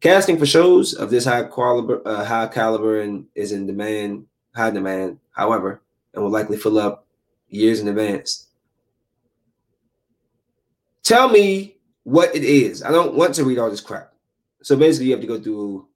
[0.01, 4.71] Casting for shows of this high caliber, uh, high caliber, and is in demand, high
[4.71, 5.19] demand.
[5.33, 5.83] However,
[6.15, 7.07] and will likely fill up
[7.49, 8.47] years in advance.
[11.03, 11.76] Tell me
[12.07, 12.85] what it is.
[12.85, 14.13] I don't want to read all this crap.
[14.63, 15.89] So basically, you have to go through.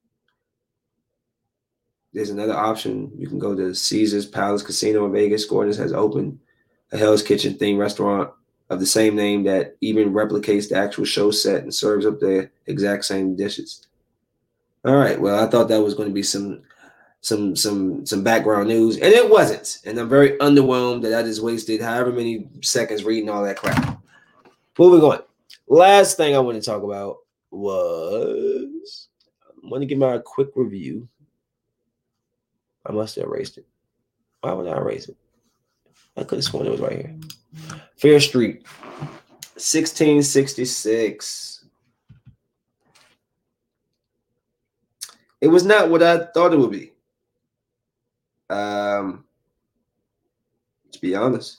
[2.12, 3.12] There's another option.
[3.16, 5.44] You can go to Caesar's Palace Casino in Vegas.
[5.44, 6.40] Gordon's has opened
[6.90, 8.28] a Hell's Kitchen themed restaurant
[8.70, 12.50] of the same name that even replicates the actual show set and serves up the
[12.66, 13.86] exact same dishes.
[14.84, 15.20] All right.
[15.20, 16.62] Well, I thought that was going to be some
[17.20, 19.78] some some some background news, and it wasn't.
[19.84, 24.02] And I'm very underwhelmed that I just wasted however many seconds reading all that crap.
[24.76, 25.22] Moving on.
[25.70, 27.18] Last thing I want to talk about
[27.52, 29.06] was
[29.40, 31.08] I want to give my quick review.
[32.84, 33.68] I must have erased it.
[34.40, 35.16] Why would I erase it?
[36.16, 37.14] I could have sworn it was right here.
[37.94, 38.66] Fear Street,
[39.54, 41.64] 1666.
[45.40, 46.90] It was not what I thought it would be.
[48.50, 49.24] Um,
[50.90, 51.58] to be honest.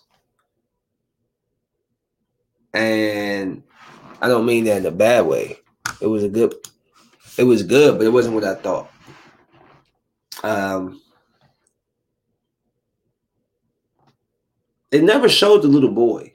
[2.74, 3.64] And
[4.22, 5.58] I don't mean that in a bad way.
[6.00, 6.54] It was a good,
[7.38, 8.92] it was good, but it wasn't what I thought.
[10.44, 11.02] Um,
[14.92, 16.34] it never showed the little boy.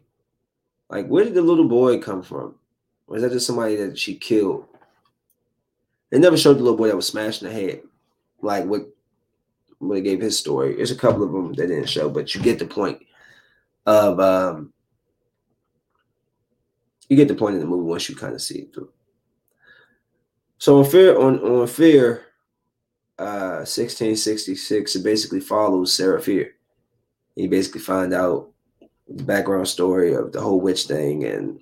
[0.89, 2.57] Like, where did the little boy come from?
[3.13, 4.67] Is that just somebody that she killed?
[6.11, 7.83] They never showed the little boy that was smashed in the head,
[8.41, 8.89] like what
[9.79, 10.75] when they gave his story.
[10.75, 12.99] There's a couple of them that didn't show, but you get the point
[13.85, 14.73] of um,
[17.09, 18.91] you get the point in the movie once you kind of see it through.
[20.59, 22.27] So on fear on on fear,
[23.19, 26.53] uh, 1666, it basically follows Sarah Fier.
[27.35, 28.51] You basically find out
[29.09, 31.61] the background story of the whole witch thing and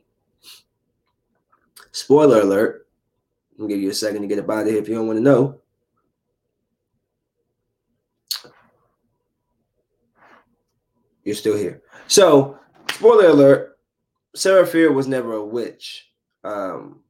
[1.93, 2.87] spoiler alert.
[3.59, 5.61] I'll give you a second to get it if you don't want to know.
[11.25, 11.83] You're still here.
[12.07, 12.59] So,
[12.91, 13.74] spoiler alert:
[14.35, 16.11] Sarah was never a witch.
[16.43, 17.01] Um,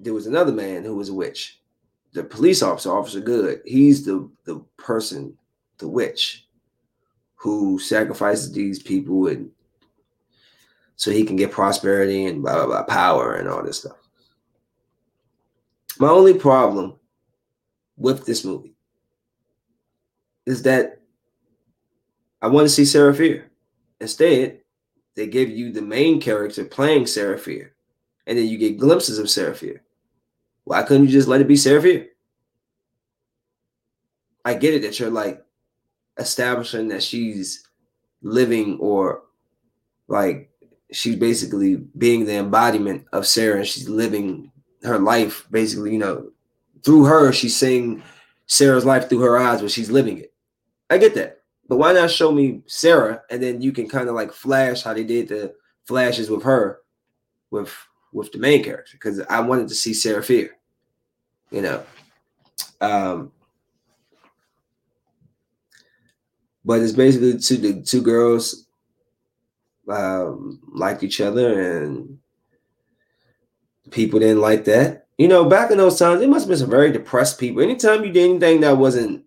[0.00, 1.60] there was another man who was a witch.
[2.12, 5.36] The police officer, Officer Goode, he's the the person,
[5.78, 6.46] the witch,
[7.36, 9.50] who sacrifices these people and
[10.96, 13.96] so he can get prosperity and blah blah blah power and all this stuff.
[15.98, 16.94] My only problem
[17.96, 18.74] with this movie
[20.46, 21.00] is that
[22.40, 23.51] I want to see Sarah Fier.
[24.02, 24.58] Instead,
[25.14, 27.74] they give you the main character playing Fier,
[28.26, 29.82] and then you get glimpses of Fier.
[30.64, 32.08] Why couldn't you just let it be Fier?
[34.44, 35.44] I get it that you're like
[36.18, 37.68] establishing that she's
[38.22, 39.22] living or
[40.08, 40.50] like
[40.90, 44.50] she's basically being the embodiment of Sarah and she's living
[44.82, 46.32] her life basically, you know,
[46.84, 48.02] through her, she's seeing
[48.46, 50.32] Sarah's life through her eyes, but she's living it.
[50.90, 51.41] I get that.
[51.72, 54.92] But why not show me Sarah and then you can kind of like flash how
[54.92, 55.54] they did the
[55.86, 56.80] flashes with her
[57.50, 57.74] with
[58.12, 60.50] with the main character because I wanted to see Sarah Fier.
[61.50, 61.82] You know.
[62.82, 63.32] Um
[66.62, 68.66] but it's basically two the two girls
[69.88, 72.18] um like each other and
[73.90, 75.06] people didn't like that.
[75.16, 77.62] You know, back in those times, it must have been some very depressed people.
[77.62, 79.21] Anytime you did anything that wasn't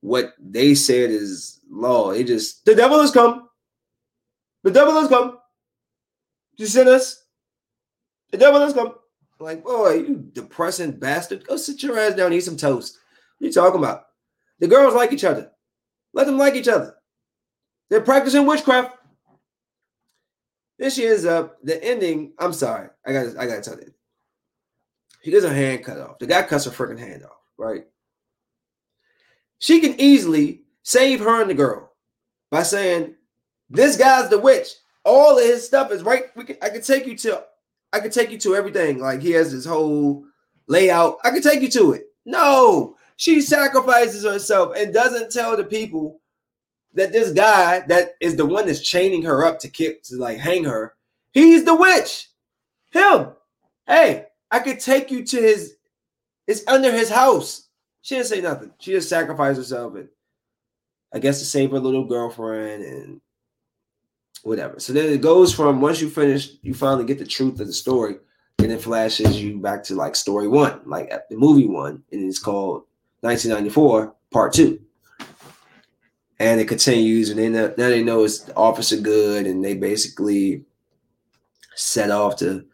[0.00, 3.48] what they said is law, it just the devil has come.
[4.62, 5.38] The devil has come.
[6.56, 7.24] You sent us.
[8.30, 8.94] The devil has come.
[9.38, 11.46] Like, boy, you depressing bastard.
[11.46, 12.98] Go sit your ass down eat some toast.
[13.38, 14.04] What are you talking about?
[14.58, 15.50] The girls like each other.
[16.12, 16.94] Let them like each other.
[17.88, 18.96] They're practicing witchcraft.
[20.78, 22.32] Then she ends up uh, the ending.
[22.38, 23.92] I'm sorry, I got I gotta tell you.
[25.22, 26.18] She gets her hand cut off.
[26.18, 27.84] The guy cuts her freaking hand off, right?
[29.60, 31.92] She can easily save her and the girl
[32.50, 33.14] by saying,
[33.68, 34.68] "This guy's the witch.
[35.04, 36.34] All of his stuff is right.
[36.34, 37.44] Can, I can take you to.
[37.92, 38.98] I can take you to everything.
[38.98, 40.24] Like he has his whole
[40.66, 41.18] layout.
[41.24, 42.06] I can take you to it.
[42.24, 46.20] No, she sacrifices herself and doesn't tell the people
[46.94, 50.38] that this guy that is the one that's chaining her up to kick to like
[50.38, 50.94] hang her.
[51.32, 52.28] He's the witch.
[52.92, 53.28] Him.
[53.86, 55.76] Hey, I could take you to his.
[56.46, 57.68] It's under his house.
[58.02, 58.72] She didn't say nothing.
[58.78, 60.08] She just sacrificed herself and
[61.12, 63.20] I guess to save her little girlfriend and
[64.42, 64.78] whatever.
[64.78, 67.72] So then it goes from once you finish, you finally get the truth of the
[67.72, 68.16] story,
[68.58, 72.38] and it flashes you back to like story one, like the movie one, and it's
[72.38, 72.84] called
[73.20, 74.80] 1994 Part Two.
[76.38, 80.64] And it continues, and then uh, now they know it's Officer Goode, and they basically
[81.74, 82.64] set off to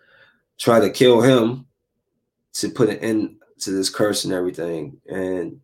[0.59, 1.67] try to kill him
[2.53, 5.01] to put an end to this curse and everything.
[5.09, 5.61] And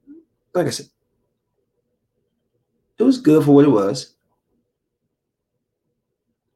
[0.55, 0.87] like I said,
[2.99, 4.15] it was good for what it was.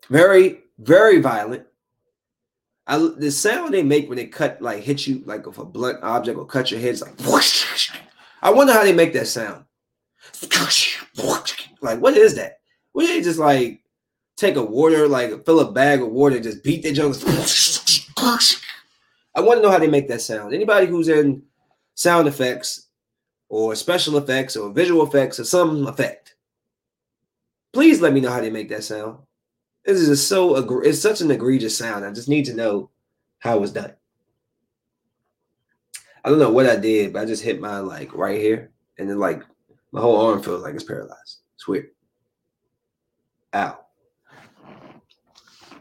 [0.09, 1.66] Very, very violent.
[2.87, 5.99] I, the sound they make when they cut, like hit you, like if a blunt
[6.05, 7.16] object or cut your head, it's like.
[8.43, 9.64] I wonder how they make that sound.
[11.80, 12.61] Like, what is that?
[12.95, 13.82] Would they just like
[14.37, 17.16] take a water, like fill a bag of water, just beat their junk?
[19.37, 20.55] I want to know how they make that sound.
[20.55, 21.43] Anybody who's in
[21.95, 22.89] sound effects
[23.51, 26.37] or special effects or visual effects or some effect,
[27.72, 29.18] please let me know how they make that sound.
[29.84, 32.05] This is so it's such an egregious sound.
[32.05, 32.91] I just need to know
[33.39, 33.93] how it was done.
[36.24, 39.09] I don't know what I did, but I just hit my like right here, and
[39.09, 39.43] then like
[39.93, 41.41] my whole arm feels like it's paralyzed.
[41.55, 41.91] It's weird.
[43.55, 43.78] Ow.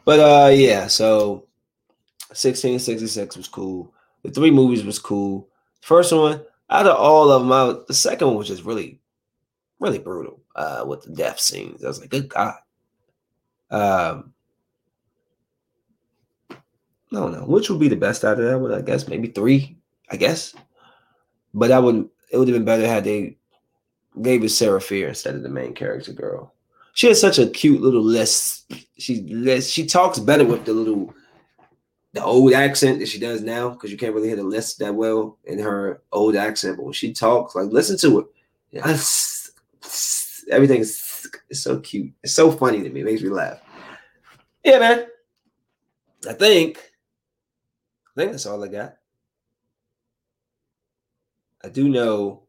[0.03, 1.47] But uh yeah, so
[2.35, 3.93] 1666 was cool.
[4.23, 5.49] The three movies was cool.
[5.81, 8.99] First one, out of all of them, I, the second one was just really,
[9.79, 11.83] really brutal uh, with the death scenes.
[11.83, 12.55] I was like, good God.
[13.69, 14.33] Um,
[16.49, 16.55] I
[17.11, 18.73] don't know which would be the best out of that one.
[18.73, 19.77] I guess maybe three.
[20.09, 20.53] I guess,
[21.53, 22.09] but I would.
[22.31, 23.37] It would have been better had they
[24.21, 26.53] gave it Sarah Fier instead of the main character girl.
[26.93, 28.71] She has such a cute little list.
[28.97, 31.13] She less she talks better with the little
[32.15, 34.95] the old accent that she does now because you can't really hear the list that
[34.95, 36.77] well in her old accent.
[36.77, 38.27] But when she talks, like listen to it.
[40.49, 42.13] Everything is so cute.
[42.23, 43.01] It's so funny to me.
[43.01, 43.59] It makes me laugh.
[44.63, 45.07] Yeah, man.
[46.27, 46.77] I think.
[48.07, 48.95] I think that's all I got.
[51.65, 52.43] I do know.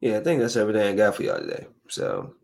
[0.00, 1.66] Yeah, I think that's everything I got for y'all today.
[1.88, 2.34] So,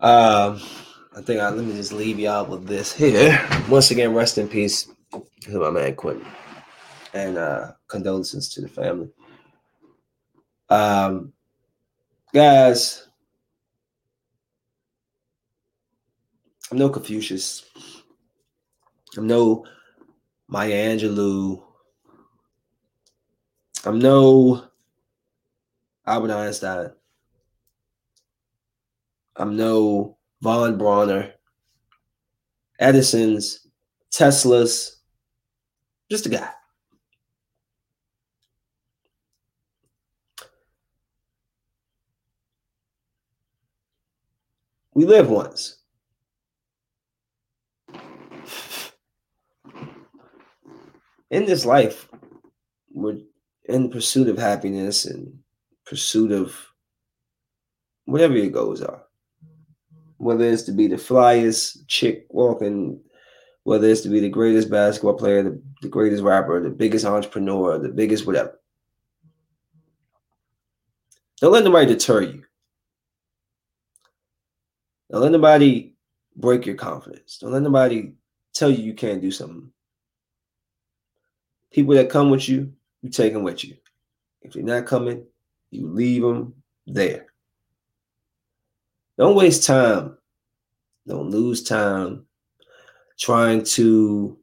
[0.00, 0.60] um,
[1.16, 3.40] I think I let me just leave y'all with this here.
[3.68, 4.88] Once again, rest in peace
[5.42, 6.26] to my man Quentin.
[7.14, 9.10] and uh, condolences to the family.
[10.68, 11.32] Um,
[12.32, 13.08] guys,
[16.70, 17.64] I'm no Confucius.
[19.16, 19.66] I'm no
[20.48, 21.62] Maya Angelou.
[23.84, 24.64] I'm no
[26.06, 26.90] Albert Einstein.
[29.40, 31.32] I'm no Von Bronner,
[32.78, 33.66] Edison's,
[34.10, 35.00] Tesla's,
[36.10, 36.50] just a guy.
[44.92, 45.78] We live once.
[51.30, 52.10] In this life,
[52.92, 53.20] we're
[53.64, 55.38] in pursuit of happiness and
[55.86, 56.54] pursuit of
[58.04, 59.06] whatever your goals are.
[60.20, 63.00] Whether it's to be the flyest chick walking,
[63.64, 67.78] whether it's to be the greatest basketball player, the, the greatest rapper, the biggest entrepreneur,
[67.78, 68.60] the biggest whatever.
[71.40, 72.44] Don't let nobody deter you.
[75.10, 75.94] Don't let nobody
[76.36, 77.38] break your confidence.
[77.38, 78.12] Don't let nobody
[78.52, 79.72] tell you you can't do something.
[81.72, 83.76] People that come with you, you take them with you.
[84.42, 85.24] If they're not coming,
[85.70, 86.54] you leave them
[86.86, 87.29] there.
[89.20, 90.16] Don't waste time.
[91.06, 92.24] Don't lose time
[93.18, 94.38] trying to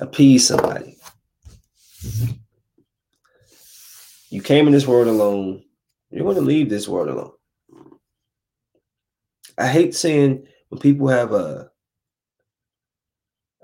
[0.00, 0.96] appease somebody.
[4.30, 5.64] You came in this world alone.
[6.10, 7.32] You're going to leave this world alone.
[9.58, 11.68] I hate seeing when people have a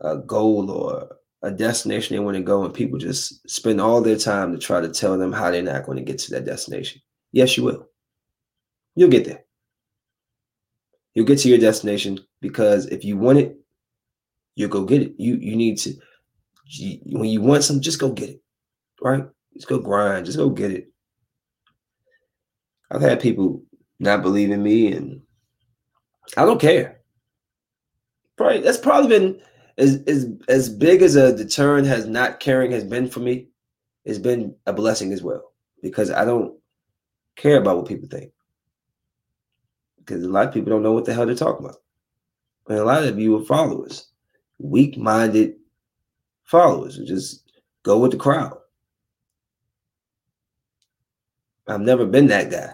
[0.00, 4.18] a goal or a destination they want to go and people just spend all their
[4.18, 7.00] time to try to tell them how they're not going to get to that destination.
[7.30, 7.88] Yes, you will.
[8.96, 9.44] You'll get there.
[11.18, 13.58] You'll get to your destination because if you want it,
[14.54, 15.14] you'll go get it.
[15.18, 15.94] You you need to
[17.06, 18.40] when you want something, just go get it.
[19.02, 19.24] Right?
[19.52, 20.26] Just go grind.
[20.26, 20.92] Just go get it.
[22.88, 23.64] I've had people
[23.98, 25.20] not believe in me and
[26.36, 27.00] I don't care.
[28.36, 29.40] Probably that's probably been
[29.76, 33.48] as as as big as a deterrent has not caring has been for me.
[34.04, 35.50] It's been a blessing as well
[35.82, 36.56] because I don't
[37.34, 38.30] care about what people think.
[40.08, 41.82] Because a lot of people don't know what the hell they're talking about.
[42.66, 44.06] And a lot of you are followers,
[44.58, 45.56] weak-minded
[46.44, 47.52] followers who just
[47.82, 48.56] go with the crowd.
[51.66, 52.72] I've never been that guy.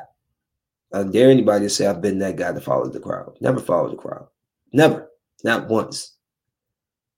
[0.93, 3.37] I dare anybody to say I've been that guy that follows the crowd.
[3.41, 4.29] Never followed the crowd.
[4.73, 5.11] Never.
[5.43, 6.15] Not once.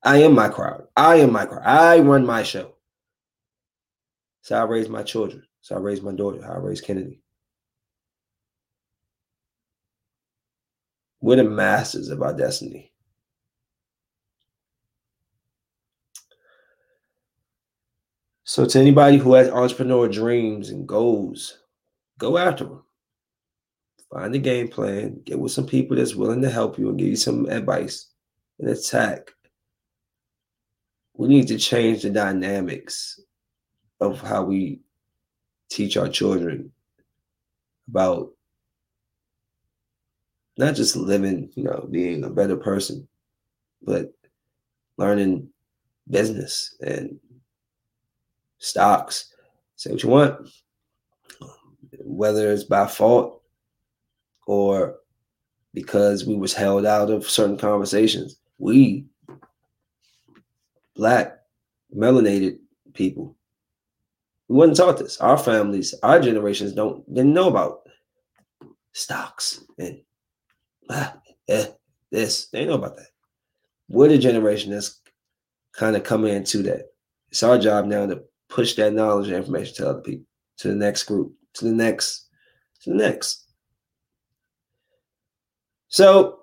[0.02, 0.86] I am my crowd.
[0.96, 1.66] I am my crowd.
[1.66, 2.76] I run my show.
[4.40, 5.42] So I raise my children.
[5.60, 6.50] So I raise my daughter.
[6.50, 7.20] I raise Kennedy.
[11.20, 12.92] We're the masters of our destiny.
[18.44, 21.58] So to anybody who has entrepreneur dreams and goals,
[22.18, 22.82] go after them.
[24.12, 27.08] Find a game plan, get with some people that's willing to help you and give
[27.08, 28.06] you some advice
[28.60, 29.32] and attack.
[31.14, 33.18] We need to change the dynamics
[34.00, 34.80] of how we
[35.68, 36.70] teach our children
[37.88, 38.35] about
[40.58, 43.06] not just living, you know, being a better person,
[43.82, 44.12] but
[44.96, 45.48] learning
[46.08, 47.18] business and
[48.58, 49.34] stocks.
[49.76, 50.48] Say what you want,
[52.00, 53.42] whether it's by fault
[54.46, 54.96] or
[55.74, 58.38] because we was held out of certain conversations.
[58.58, 59.04] We
[60.94, 61.38] black
[61.94, 62.58] melanated
[62.94, 63.36] people
[64.48, 67.80] we wasn't taught this our families our generations don't didn't know about
[68.92, 70.00] stocks and
[70.90, 71.16] ah,
[71.48, 71.66] eh,
[72.10, 73.08] this they know about that
[73.88, 75.00] we're the generation that's
[75.72, 76.90] kind of coming into that
[77.30, 80.26] it's our job now to push that knowledge and information to other people
[80.56, 82.28] to the next group to the next
[82.80, 83.46] to the next
[85.88, 86.40] so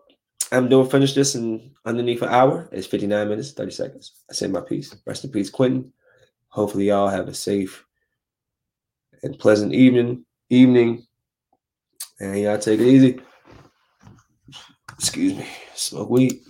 [0.54, 2.70] I'm doing finish this in underneath an hour.
[2.72, 4.14] It's 59 minutes, 30 seconds.
[4.30, 4.96] I say my piece.
[5.06, 5.92] Rest in peace, Quentin.
[6.50, 7.86] Hopefully, y'all have a safe
[9.24, 10.26] and pleasant evening.
[10.50, 11.08] Evening,
[12.20, 13.20] and y'all take it easy.
[14.98, 15.46] Excuse me.
[15.76, 16.42] Smoke weed.